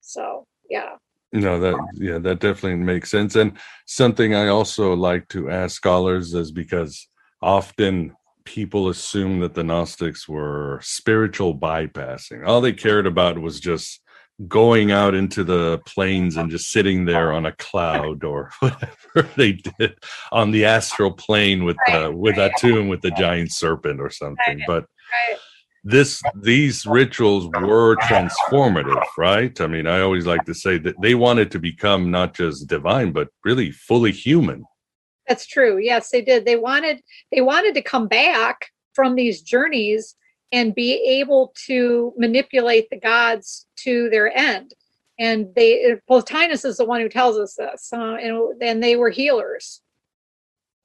[0.00, 0.96] so yeah
[1.32, 3.36] no that yeah that definitely makes sense.
[3.36, 7.08] And something i also like to ask scholars is because
[7.42, 8.14] often
[8.44, 12.46] people assume that the gnostics were spiritual bypassing.
[12.46, 14.00] All they cared about was just
[14.46, 19.52] going out into the plains and just sitting there on a cloud or whatever they
[19.52, 19.98] did
[20.32, 24.10] on the astral plane with uh, the with that tomb with the giant serpent or
[24.10, 24.58] something.
[24.58, 24.86] Right, but
[25.88, 29.60] this these rituals were transformative right?
[29.60, 33.12] I mean i always like to say that they wanted to become not just divine
[33.12, 34.64] but really fully human.
[35.26, 35.78] That's true.
[35.78, 36.44] Yes they did.
[36.44, 37.00] They wanted
[37.32, 40.16] they wanted to come back from these journeys
[40.52, 44.72] and be able to manipulate the gods to their end.
[45.18, 49.10] And they plotinus is the one who tells us this uh, and, and they were
[49.10, 49.80] healers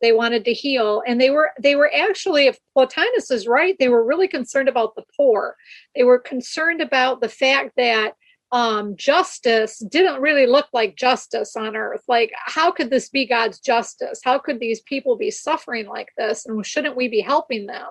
[0.04, 1.02] they wanted to heal.
[1.08, 4.96] And they were they were actually if plotinus is right they were really concerned about
[4.96, 5.56] the poor.
[5.96, 8.14] They were concerned about the fact that
[8.52, 12.04] um, justice didn't really look like justice on earth.
[12.08, 14.20] Like how could this be god's justice?
[14.24, 16.46] How could these people be suffering like this?
[16.46, 17.88] And shouldn't we be helping them?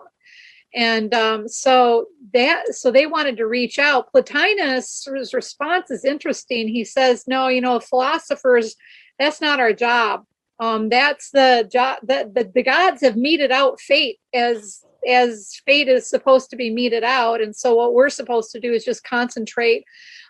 [0.75, 4.13] And um, so that so they wanted to reach out.
[4.13, 6.69] Plotinus response is interesting.
[6.69, 8.77] He says no you know philosophers
[9.19, 10.25] that's not our job
[10.63, 15.89] um, that's the job that the, the gods have meted out fate as as fate
[15.89, 17.41] is supposed to be meted out.
[17.41, 19.85] And so what we're supposed to do is just concentrate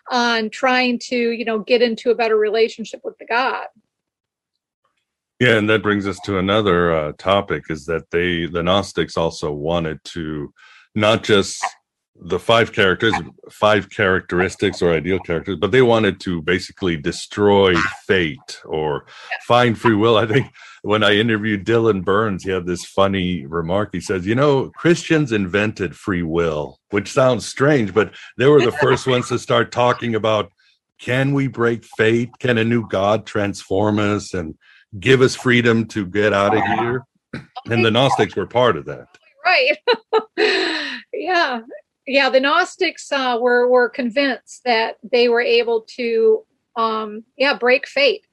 [0.09, 3.67] on trying to you know get into a better relationship with the god.
[5.39, 9.51] Yeah and that brings us to another uh, topic is that they the gnostics also
[9.51, 10.51] wanted to
[10.95, 11.63] not just
[12.25, 13.13] the five characters,
[13.51, 17.75] five characteristics or ideal characters, but they wanted to basically destroy
[18.07, 19.05] fate or
[19.45, 20.15] find free will.
[20.15, 20.47] I think
[20.83, 23.89] when I interviewed Dylan Burns, he had this funny remark.
[23.91, 28.71] He says, You know, Christians invented free will, which sounds strange, but they were the
[28.81, 30.51] first ones to start talking about
[30.99, 32.29] can we break fate?
[32.39, 34.55] Can a new God transform us and
[34.97, 37.05] give us freedom to get out of here?
[37.69, 39.07] And the Gnostics were part of that.
[39.43, 39.77] Right.
[41.13, 41.61] yeah
[42.05, 46.45] yeah, the Gnostics uh, were were convinced that they were able to,
[46.75, 48.27] um, yeah, break fate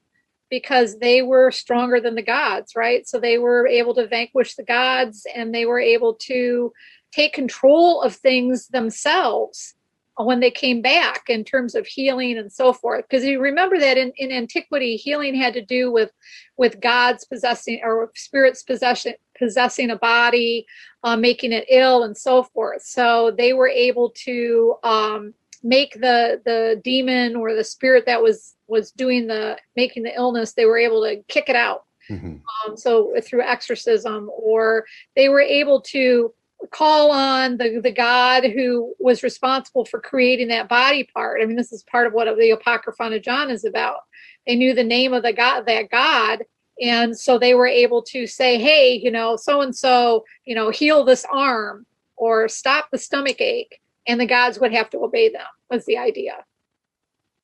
[0.49, 3.07] because they were stronger than the gods, right?
[3.07, 6.73] So they were able to vanquish the gods, and they were able to
[7.13, 9.75] take control of things themselves
[10.17, 13.97] when they came back in terms of healing and so forth because you remember that
[13.97, 16.11] in, in antiquity healing had to do with
[16.57, 20.65] with gods possessing or spirits possessing possessing a body
[21.03, 25.33] uh, making it ill and so forth so they were able to um,
[25.63, 30.53] make the the demon or the spirit that was was doing the making the illness
[30.53, 32.35] they were able to kick it out mm-hmm.
[32.69, 34.85] um, so through exorcism or
[35.15, 36.33] they were able to
[36.69, 41.41] call on the, the God who was responsible for creating that body part.
[41.41, 44.01] I mean, this is part of what the Apocryphon of John is about.
[44.45, 46.43] they knew the name of the god that god
[46.81, 50.69] and so they were able to say hey you know so and so you know
[50.69, 51.85] heal this arm
[52.17, 55.97] or stop the stomach ache and the gods would have to obey them was the
[55.97, 56.43] idea.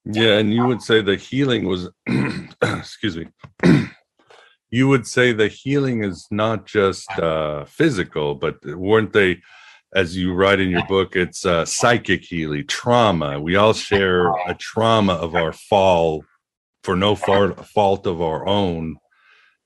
[0.06, 1.90] Yeah and you would say the healing was
[2.62, 3.28] excuse me
[4.70, 9.42] you would say the healing is not just uh physical but weren't they
[9.96, 13.40] as you write in your book it's uh psychic healing trauma.
[13.40, 16.24] We all share a trauma of our fall
[16.84, 18.96] for no fault of our own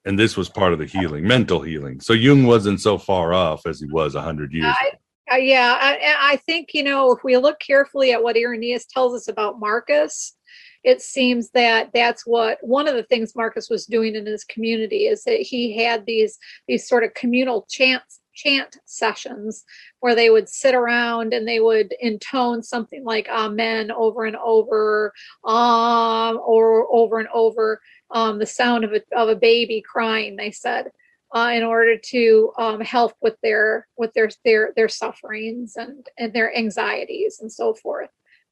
[0.06, 2.00] and this was part of the healing mental healing.
[2.00, 4.92] So jung wasn't so far off as he was 100 years I,
[5.34, 9.14] uh, yeah I, I, think you know if we look carefully at what irenaeus tells
[9.16, 10.36] us about marcus
[10.84, 15.06] it seems that that's what one of the things marcus was doing in his community
[15.08, 16.38] is that he had these
[16.68, 19.64] these sort of communal chants chant sessions
[20.00, 25.14] where they would sit around and they would intone something like amen over and over
[25.46, 27.82] um or over and over
[28.14, 30.92] um, the sound of a, of a baby crying they said
[31.34, 36.34] uh, in order to um, help with their with their their their sufferings and and
[36.34, 38.10] their anxieties and so forth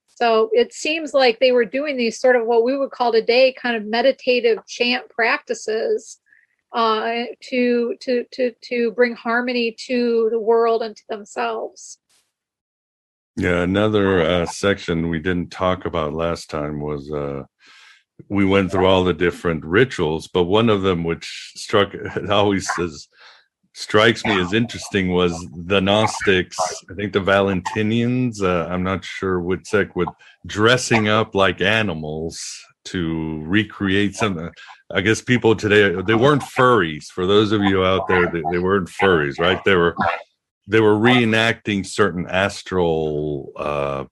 [0.08, 3.54] so it seems like they were doing these sort of what we would call today
[3.54, 6.20] kind of meditative chant practices
[6.74, 12.00] uh, to to to to bring harmony to the world and to themselves.
[13.36, 17.44] Yeah, another uh, section we didn't talk about last time was uh,
[18.28, 22.70] we went through all the different rituals, but one of them which struck it always
[22.76, 23.08] says
[23.74, 26.58] strikes me as interesting was the Gnostics.
[26.90, 28.42] I think the Valentinians.
[28.42, 30.10] Uh, I'm not sure which sect with
[30.46, 32.42] dressing up like animals
[32.86, 34.50] to recreate something.
[34.92, 37.06] I guess people today they weren't furries.
[37.06, 39.64] For those of you out there, they, they weren't furries, right?
[39.64, 39.96] They were
[40.68, 44.06] they were reenacting certain astral uh,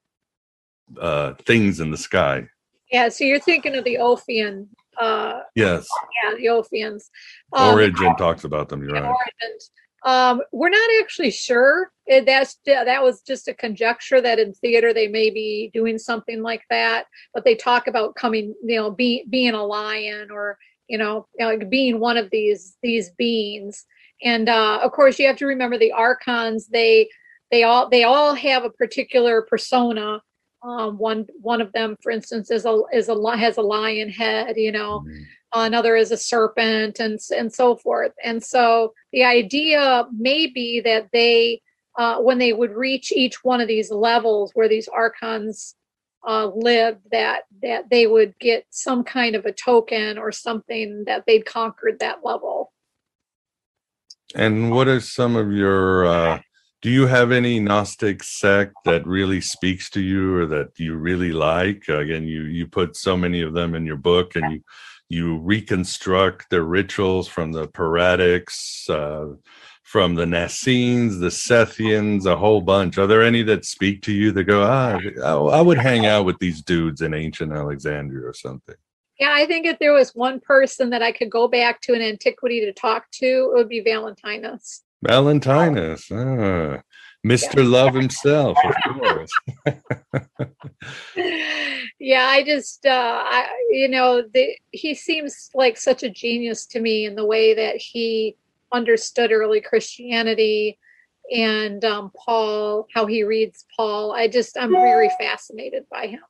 [1.00, 2.48] uh, things in the sky.
[2.92, 4.68] Yeah, so you're thinking of the Ophian.
[5.00, 5.88] Uh, yes.
[6.24, 7.10] Yeah, the Ophians.
[7.54, 8.82] Um, Origen talks about them.
[8.84, 9.04] You're right.
[9.04, 9.58] Origen.
[10.06, 11.92] Um, we're not actually sure.
[12.08, 16.64] That's that was just a conjecture that in theater they may be doing something like
[16.70, 17.06] that.
[17.34, 20.58] But they talk about coming, you know, be, being a lion or
[20.88, 23.86] you know, like being one of these these beings.
[24.24, 26.68] And uh, of course, you have to remember the archons.
[26.68, 27.10] They
[27.52, 30.22] they all they all have a particular persona.
[30.64, 34.58] Um, one one of them, for instance, is a is a has a lion head.
[34.58, 35.00] You know.
[35.08, 40.82] Mm-hmm another is a serpent and and so forth and so the idea may be
[40.82, 41.62] that they
[41.98, 45.76] uh, when they would reach each one of these levels where these archons
[46.28, 51.24] uh, lived that that they would get some kind of a token or something that
[51.26, 52.74] they'd conquered that level
[54.36, 56.40] and what are some of your uh,
[56.82, 61.32] do you have any gnostic sect that really speaks to you or that you really
[61.32, 64.62] like again you you put so many of them in your book and you
[65.10, 69.36] you reconstruct the rituals from the Peratics, uh,
[69.84, 72.98] from the Naassenes, the Sethians, a whole bunch.
[72.98, 76.38] Are there any that speak to you that go, ah, I would hang out with
[76.40, 78.76] these dudes in ancient Alexandria or something?
[79.18, 82.02] Yeah, I think if there was one person that I could go back to in
[82.02, 84.84] antiquity to talk to, it would be Valentinus.
[85.02, 86.12] Valentinus.
[86.12, 86.82] Ah.
[87.26, 87.58] Mr.
[87.58, 87.64] Yeah.
[87.64, 89.32] Love himself, of course.
[92.00, 96.80] yeah, I just, uh, I, you know, the, he seems like such a genius to
[96.80, 98.38] me in the way that he
[98.72, 100.80] understood early Christianity
[101.36, 104.14] and um, Paul, how he reads Paul.
[104.14, 106.22] I just, I'm very fascinated by him.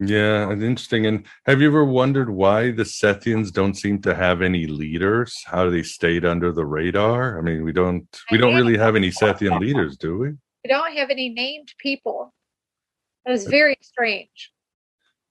[0.00, 1.06] Yeah, interesting.
[1.06, 5.34] And have you ever wondered why the Sethians don't seem to have any leaders?
[5.44, 7.36] How do they stayed under the radar?
[7.38, 10.28] I mean, we don't we don't really have any Sethian leaders, do we?
[10.28, 12.32] We don't have any named people.
[13.26, 14.52] It was very strange.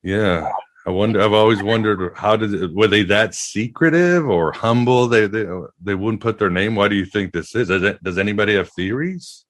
[0.04, 0.52] Yeah.
[0.86, 5.08] I wonder I've always wondered how did it, were they that secretive or humble?
[5.08, 5.46] They they
[5.82, 6.76] they wouldn't put their name.
[6.76, 7.70] Why do you think this is?
[7.70, 9.46] Does it, does anybody have theories?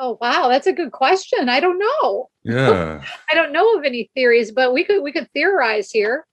[0.00, 1.48] Oh wow, that's a good question.
[1.48, 2.30] I don't know.
[2.44, 3.02] Yeah.
[3.30, 6.24] I don't know of any theories, but we could we could theorize here.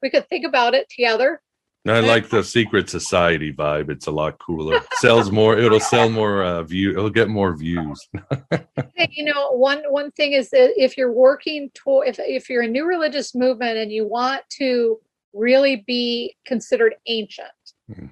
[0.00, 1.40] We could think about it together.
[1.86, 3.90] I like the secret society vibe.
[3.90, 4.80] It's a lot cooler.
[5.00, 5.58] Sells more.
[5.58, 6.92] It'll sell more uh, view.
[6.92, 8.08] It'll get more views.
[9.10, 12.68] you know, one one thing is that if you're working to if if you're a
[12.68, 14.98] new religious movement and you want to
[15.32, 17.48] really be considered ancient,
[17.92, 18.06] hmm.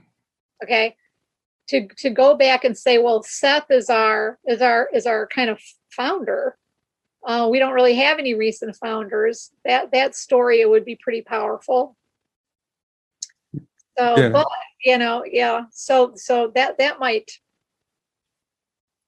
[0.62, 0.96] okay,
[1.68, 5.50] to to go back and say, well, Seth is our is our is our kind
[5.50, 5.60] of
[5.90, 6.56] founder.
[7.24, 9.50] Uh, we don't really have any recent founders.
[9.64, 11.96] That that story it would be pretty powerful.
[13.98, 14.28] So, yeah.
[14.30, 14.46] but
[14.84, 15.62] you know, yeah.
[15.70, 17.30] So so that that might.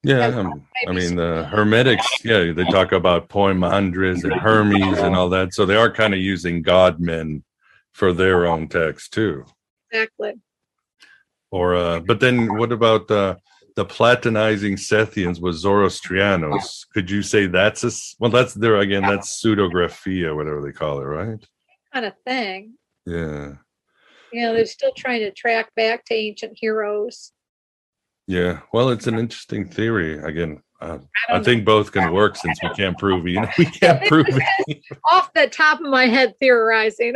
[0.03, 2.05] Yeah, um, I mean the Hermetics.
[2.23, 5.55] Yeah, they talk about Poimandres and Hermes and all that.
[5.55, 7.43] So they are kind of using god men
[7.91, 9.45] for their own text too.
[9.89, 10.33] Exactly.
[11.51, 13.35] Or, uh, but then what about uh,
[13.75, 16.85] the Platonizing Sethians with Zostrianos?
[16.93, 18.31] Could you say that's a well?
[18.31, 19.03] That's there again.
[19.03, 21.45] That's pseudographia, whatever they call it, right?
[21.93, 22.73] Kind of thing.
[23.05, 23.53] Yeah.
[24.33, 27.31] You know, they're still trying to track back to ancient heroes.
[28.27, 30.17] Yeah, well, it's an interesting theory.
[30.17, 30.97] Again, uh,
[31.29, 33.27] I, I think both can work since we can't prove.
[33.27, 34.81] You know, we can't prove it.
[35.11, 37.15] Off the top of my head, theorizing.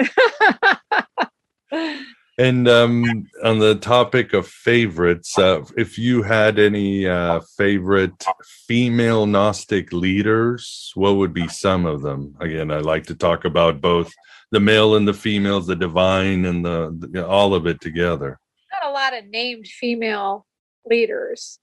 [2.40, 8.26] and um, on the topic of favorites, uh, if you had any uh, favorite
[8.66, 12.38] female Gnostic leaders, what would be some of them?
[12.40, 14.10] Again, I like to talk about both
[14.52, 18.40] the male and the females, the divine and the, the all of it together.
[18.72, 20.48] Not a lot of named female
[20.86, 21.60] leaders.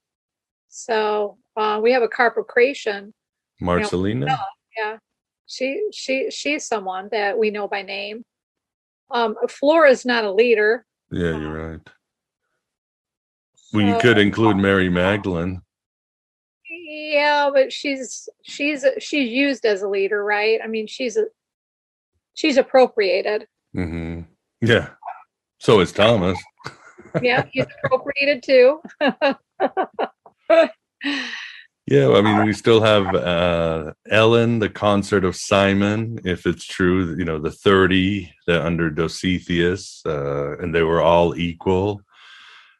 [0.69, 3.13] So uh, we have a Carpocratian.
[3.59, 4.19] Marcellina.
[4.19, 4.37] You know,
[4.77, 4.97] yeah,
[5.47, 8.23] she she she's someone that we know by name.
[9.11, 10.85] Um, Flora's not a leader.
[11.11, 11.79] Yeah, you're right.
[13.73, 15.61] Well, you could include Mary Magdalene.
[16.69, 20.59] Yeah, but she's she's she's used as a leader, right?
[20.63, 21.25] I mean, she's a
[22.33, 23.47] she's appropriated.
[23.75, 24.21] Mm-hmm.
[24.61, 24.89] Yeah.
[25.59, 26.39] So is Thomas.
[27.21, 28.81] yeah, he's appropriated too.
[31.87, 37.15] yeah, I mean, we still have uh, Helen, the concert of Simon, if it's true,
[37.17, 42.01] you know, the 30 that under Dositheus, uh, and they were all equal.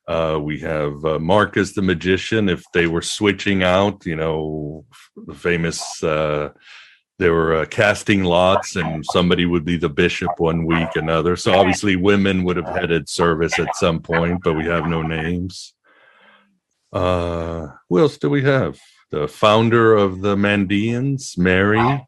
[0.08, 2.50] Uh, we have uh, Marcus the magician.
[2.50, 4.86] If they were switching out, you know,
[5.16, 6.50] the famous uh,
[7.20, 11.52] they were uh, casting lots and somebody would be the bishop one week another so
[11.54, 15.74] obviously women would have headed service at some point but we have no names
[16.94, 18.80] uh who else do we have
[19.12, 22.06] the founder of the mandeans mary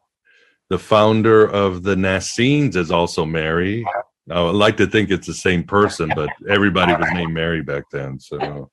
[0.68, 3.84] the founder of the naassenes is also mary
[4.30, 7.84] i would like to think it's the same person but everybody was named mary back
[7.90, 8.70] then so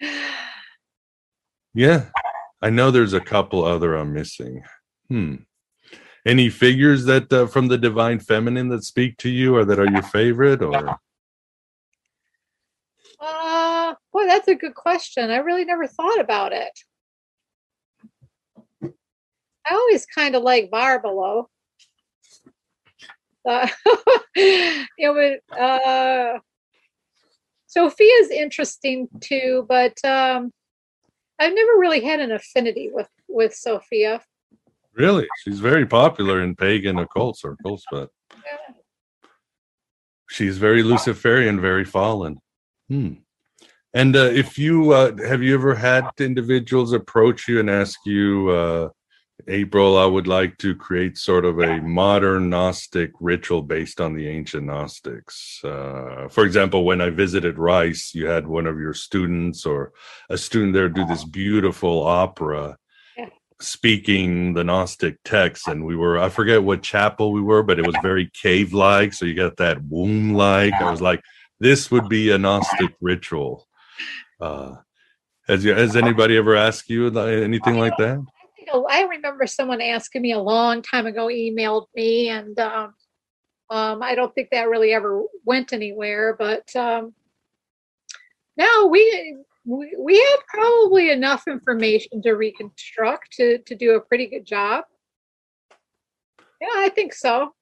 [1.74, 2.06] yeah
[2.62, 4.62] i know there's a couple other i'm missing
[5.08, 5.36] Hmm.
[6.26, 9.90] Any figures that uh, from the divine feminine that speak to you or that are
[9.90, 10.98] your favorite or?
[13.20, 15.30] Uh, boy, that's a good question.
[15.30, 16.72] I really never thought about it.
[19.66, 21.46] I always kind of like Barbelo.
[23.48, 23.68] Uh,
[24.36, 26.38] know, but uh,
[27.66, 30.52] Sophia's interesting too, but um,
[31.38, 34.20] I've never really had an affinity with with Sophia.
[34.94, 38.10] Really, she's very popular in pagan occult circles, but
[40.30, 42.38] she's very Luciferian, very fallen.
[42.88, 43.14] Hmm.
[43.92, 48.50] And uh, if you uh, have you ever had individuals approach you and ask you,
[48.50, 48.88] uh,
[49.48, 54.28] April, I would like to create sort of a modern Gnostic ritual based on the
[54.28, 55.60] ancient Gnostics.
[55.64, 59.92] Uh, for example, when I visited Rice, you had one of your students or
[60.30, 62.78] a student there do this beautiful opera
[63.60, 67.86] speaking the Gnostic text, and we were I forget what chapel we were, but it
[67.86, 69.12] was very cave like.
[69.12, 70.74] So you got that womb like.
[70.74, 71.22] I was like,
[71.60, 73.66] this would be a Gnostic ritual.
[74.40, 74.76] Uh,
[75.46, 78.24] has you has anybody ever asked you anything like that?
[78.72, 82.94] I remember someone asking me a long time ago, emailed me, and um,
[83.70, 86.36] um, I don't think that really ever went anywhere.
[86.38, 87.14] But um,
[88.56, 94.26] no, we we, we have probably enough information to reconstruct to, to do a pretty
[94.26, 94.84] good job.
[96.60, 97.54] Yeah, I think so.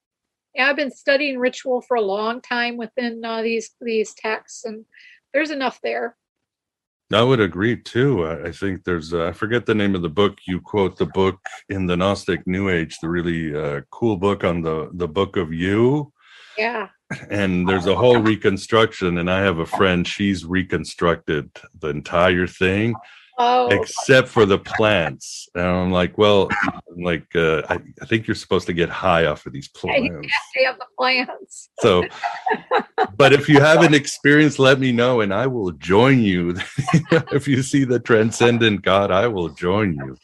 [0.55, 4.85] Yeah, I've been studying ritual for a long time within uh, these these texts, and
[5.33, 6.17] there's enough there.
[7.15, 8.27] I would agree too.
[8.27, 10.39] I think there's uh, I forget the name of the book.
[10.49, 14.63] Jeu quote the book in the Gnostic New Age, the really uh, cool book on
[14.63, 16.13] the the Book of You.
[16.57, 16.89] Yeah
[17.31, 22.95] and there's a whole reconstruction and i have a friend she's reconstructed the entire thing
[23.39, 23.69] oh.
[23.69, 25.49] except for the plants.
[25.55, 29.27] And i'm like well I'm like uh, I, I, think you're supposed to get high
[29.27, 30.29] off of these plants.
[30.57, 31.71] yeah, have the plants.
[31.81, 32.05] So
[33.17, 36.57] but if you have an experience let me know and i will join you.
[37.33, 40.17] If you see the transcendent god i will join you.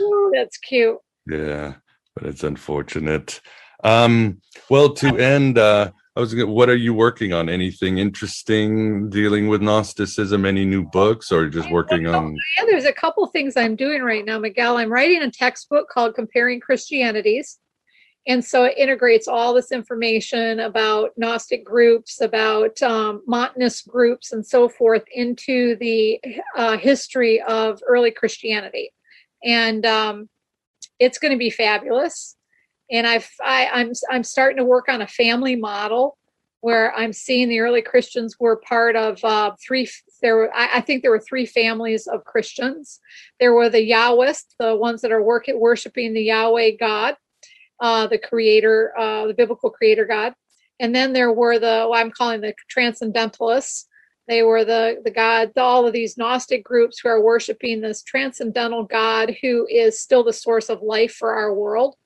[0.00, 0.98] Oh, that's cute.
[1.26, 1.74] Yeah
[2.14, 3.40] but it's unfortunate.
[3.84, 7.48] Um well to end uh I was gonna, what are you working on?
[7.48, 10.44] Anything interesting dealing with Gnosticism?
[10.44, 12.36] Any new books or just working on?
[12.58, 14.76] Yeah, there's a couple things I'm doing right now, Miguel.
[14.76, 17.58] I'm writing a textbook called Comparing Christianities.
[18.26, 24.46] and so it integrates all this information about Gnostic groups, about um, Montanist groups, and
[24.46, 26.20] so forth into the
[26.56, 28.92] uh, history of early Christianity.
[29.44, 30.28] And um,
[31.00, 32.36] it's going to be fabulous.
[32.92, 36.16] And I've, I, I'm, I'm starting to work on a family model
[36.60, 39.90] where I'm seeing the early Christians were part of uh, three.
[40.20, 43.00] There were, I, I, think there were three families of Christians.
[43.40, 47.16] There were the Yahwists, the ones that are working worshiping the Yahweh God
[47.82, 50.34] uh, the creator, uh, the biblical creator God.
[50.80, 53.86] And then there were the, I'm calling the transcendentalists.
[54.28, 58.84] They were the, the God, all of these Gnostic groups who are worshiping this transcendental
[58.84, 61.96] God who is still the source of life for our world.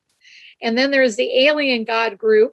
[0.63, 2.53] And then there's the alien God group.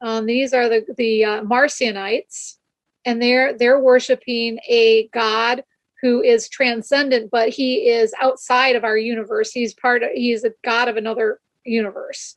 [0.00, 2.56] Um, these are the, the uh, Marcionites,
[3.04, 5.62] and they're, they're worshiping a God
[6.00, 9.52] who is transcendent, but he is outside of our universe.
[9.52, 12.36] He's part of, he's a God of another universe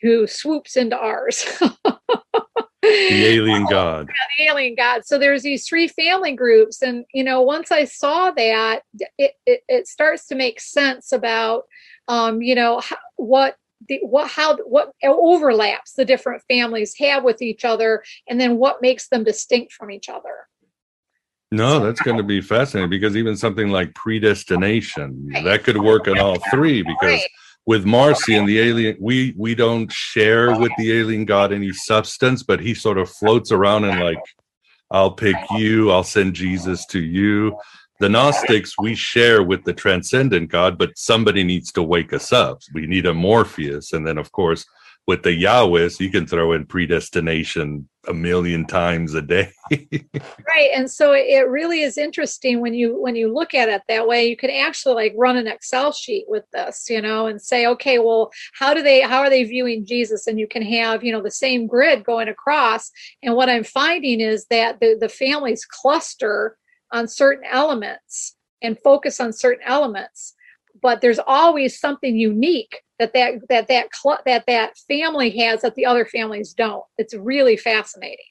[0.00, 1.44] who swoops into ours.
[2.84, 4.08] the alien god.
[4.08, 5.06] Yeah, the alien god.
[5.06, 8.82] So there's these three family groups, and you know, once I saw that,
[9.18, 11.64] it it, it starts to make sense about,
[12.08, 13.56] um, you know, how, what
[13.88, 18.82] the what how what overlaps the different families have with each other, and then what
[18.82, 20.48] makes them distinct from each other.
[21.50, 25.44] No, that's going to be fascinating because even something like predestination right.
[25.44, 27.02] that could work in all three because.
[27.02, 27.28] Right
[27.66, 32.60] with and the alien, we we don't share with the alien god any substance, but
[32.60, 34.22] he sort of floats around and like,
[34.90, 37.56] I'll pick you, I'll send Jesus to you.
[38.00, 42.60] The Gnostics, we share with the transcendent God, but somebody needs to wake us up.
[42.72, 44.66] We need a Morpheus, and then of course
[45.06, 49.50] with the Yahwist, you can throw in predestination a million times a day.
[49.70, 50.70] right.
[50.74, 54.26] And so it really is interesting when you when you look at it that way,
[54.26, 57.98] you can actually like run an Excel sheet with this, you know, and say, okay,
[57.98, 60.26] well, how do they how are they viewing Jesus?
[60.26, 62.90] And you can have, you know, the same grid going across.
[63.22, 66.56] And what I'm finding is that the, the families cluster
[66.94, 70.34] on certain elements and focus on certain elements
[70.82, 75.74] but there's always something unique that that that that cl- that that family has that
[75.74, 76.84] the other families don't.
[76.98, 78.26] It's really fascinating.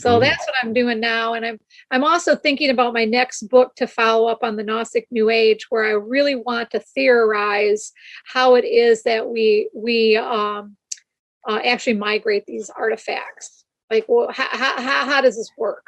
[0.00, 1.60] So that's what I'm doing now, and I'm
[1.90, 5.66] I'm also thinking about my next book to follow up on the Gnostic New Age,
[5.68, 7.92] where I really want to theorize
[8.24, 10.76] how it is that we we um,
[11.46, 13.64] uh, actually migrate these artifacts.
[13.90, 15.86] Like, well, how, how, how does this work?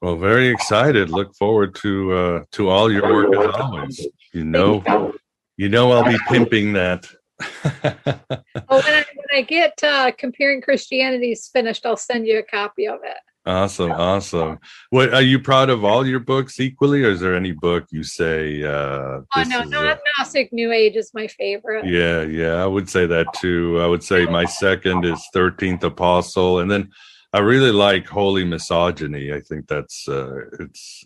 [0.00, 1.10] Well, very excited.
[1.10, 4.06] Look forward to uh, to all your work as always.
[4.32, 5.12] You know,
[5.56, 7.06] you know, I'll be pimping that.
[7.74, 12.86] oh, when I, when I get uh, comparing Christianities finished, I'll send you a copy
[12.86, 13.16] of it.
[13.48, 14.58] Awesome, awesome.
[14.90, 18.02] What are you proud of all your books equally, or is there any book you
[18.02, 18.62] say?
[18.62, 21.86] Uh, oh no, not Gnostic New Age is my favorite.
[21.86, 23.80] Yeah, yeah, I would say that too.
[23.80, 26.90] I would say my second is Thirteenth Apostle, and then
[27.32, 29.32] I really like Holy Misogyny.
[29.34, 31.04] I think that's uh, it's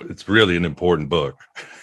[0.00, 1.36] it's really an important book.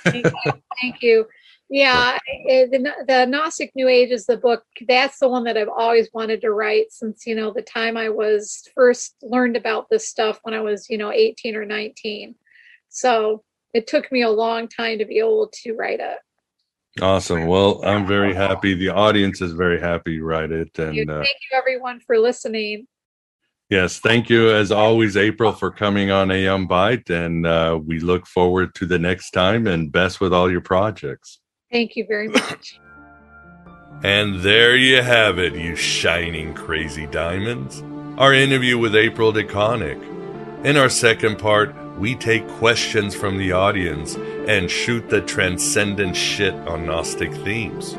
[0.03, 0.51] Thank you.
[0.81, 1.27] Thank you.
[1.69, 4.63] Yeah, the, the Gnostic New Age is the book.
[4.87, 8.09] That's the one that I've always wanted to write since you know the time I
[8.09, 12.35] was first learned about this stuff when I was you know 18 or 19.
[12.89, 13.43] So
[13.73, 16.17] it took me a long time to be able to write it.
[17.01, 17.45] Awesome.
[17.45, 18.73] Well, I'm very happy.
[18.73, 20.69] The audience is very happy you write it.
[20.79, 22.87] And thank you, uh, thank you everyone for listening.
[23.69, 28.27] Yes, thank you as always, April, for coming on Aeon Byte, and uh, we look
[28.27, 29.65] forward to the next time.
[29.65, 31.39] And best with all your projects.
[31.71, 32.79] Thank you very much.
[34.03, 37.83] and there you have it, you shining crazy diamonds.
[38.19, 40.63] Our interview with April DeConick.
[40.63, 46.53] In our second part, we take questions from the audience and shoot the transcendent shit
[46.53, 47.95] on Gnostic themes.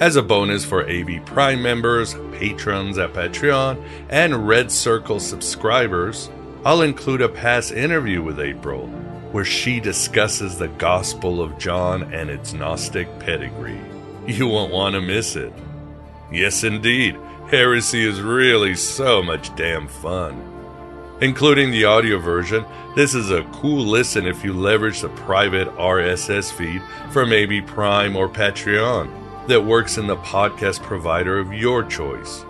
[0.00, 6.30] As a bonus for AB Prime members, patrons at Patreon, and Red Circle subscribers,
[6.64, 8.86] I'll include a past interview with April
[9.30, 13.78] where she discusses the Gospel of John and its Gnostic pedigree.
[14.26, 15.52] You won't want to miss it.
[16.32, 17.18] Yes, indeed,
[17.50, 20.46] heresy is really so much damn fun.
[21.20, 22.64] Including the audio version,
[22.96, 28.16] this is a cool listen if you leverage the private RSS feed from AB Prime
[28.16, 29.19] or Patreon
[29.50, 32.44] that works in the podcast provider of your choice.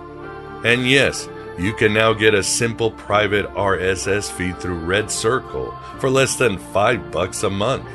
[0.64, 1.28] And yes,
[1.58, 6.58] you can now get a simple private RSS feed through Red Circle for less than
[6.58, 7.86] 5 bucks a month.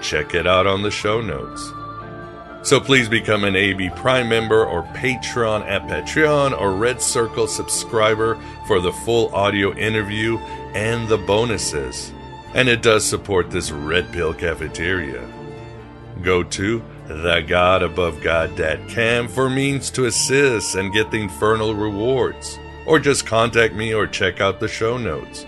[0.00, 1.72] Check it out on the show notes.
[2.62, 8.38] So please become an AB Prime member or patron at Patreon or Red Circle subscriber
[8.66, 10.38] for the full audio interview
[10.74, 12.12] and the bonuses.
[12.54, 15.26] And it does support this Red Pill cafeteria.
[16.22, 21.20] Go to the God above God dat cam for means to assist and get the
[21.20, 22.58] infernal rewards.
[22.86, 25.44] Or just contact me or check out the show notes.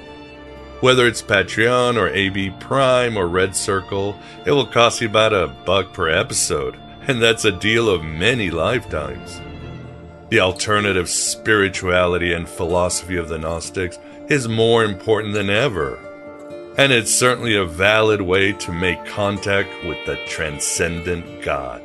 [0.80, 5.54] Whether it's Patreon or AB Prime or Red Circle, it will cost you about a
[5.64, 6.76] buck per episode,
[7.06, 9.40] and that's a deal of many lifetimes.
[10.30, 15.98] The alternative spirituality and philosophy of the Gnostics is more important than ever,
[16.76, 21.82] and it's certainly a valid way to make contact with the transcendent God.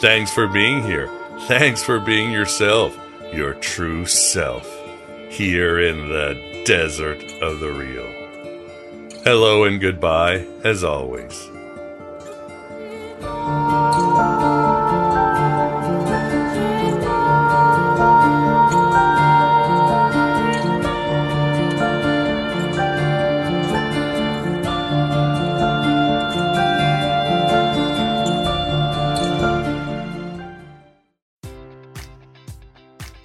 [0.00, 1.08] Thanks for being here.
[1.46, 2.96] Thanks for being yourself,
[3.32, 4.68] your true self,
[5.28, 8.06] here in the desert of the real.
[9.24, 11.48] Hello and goodbye, as always.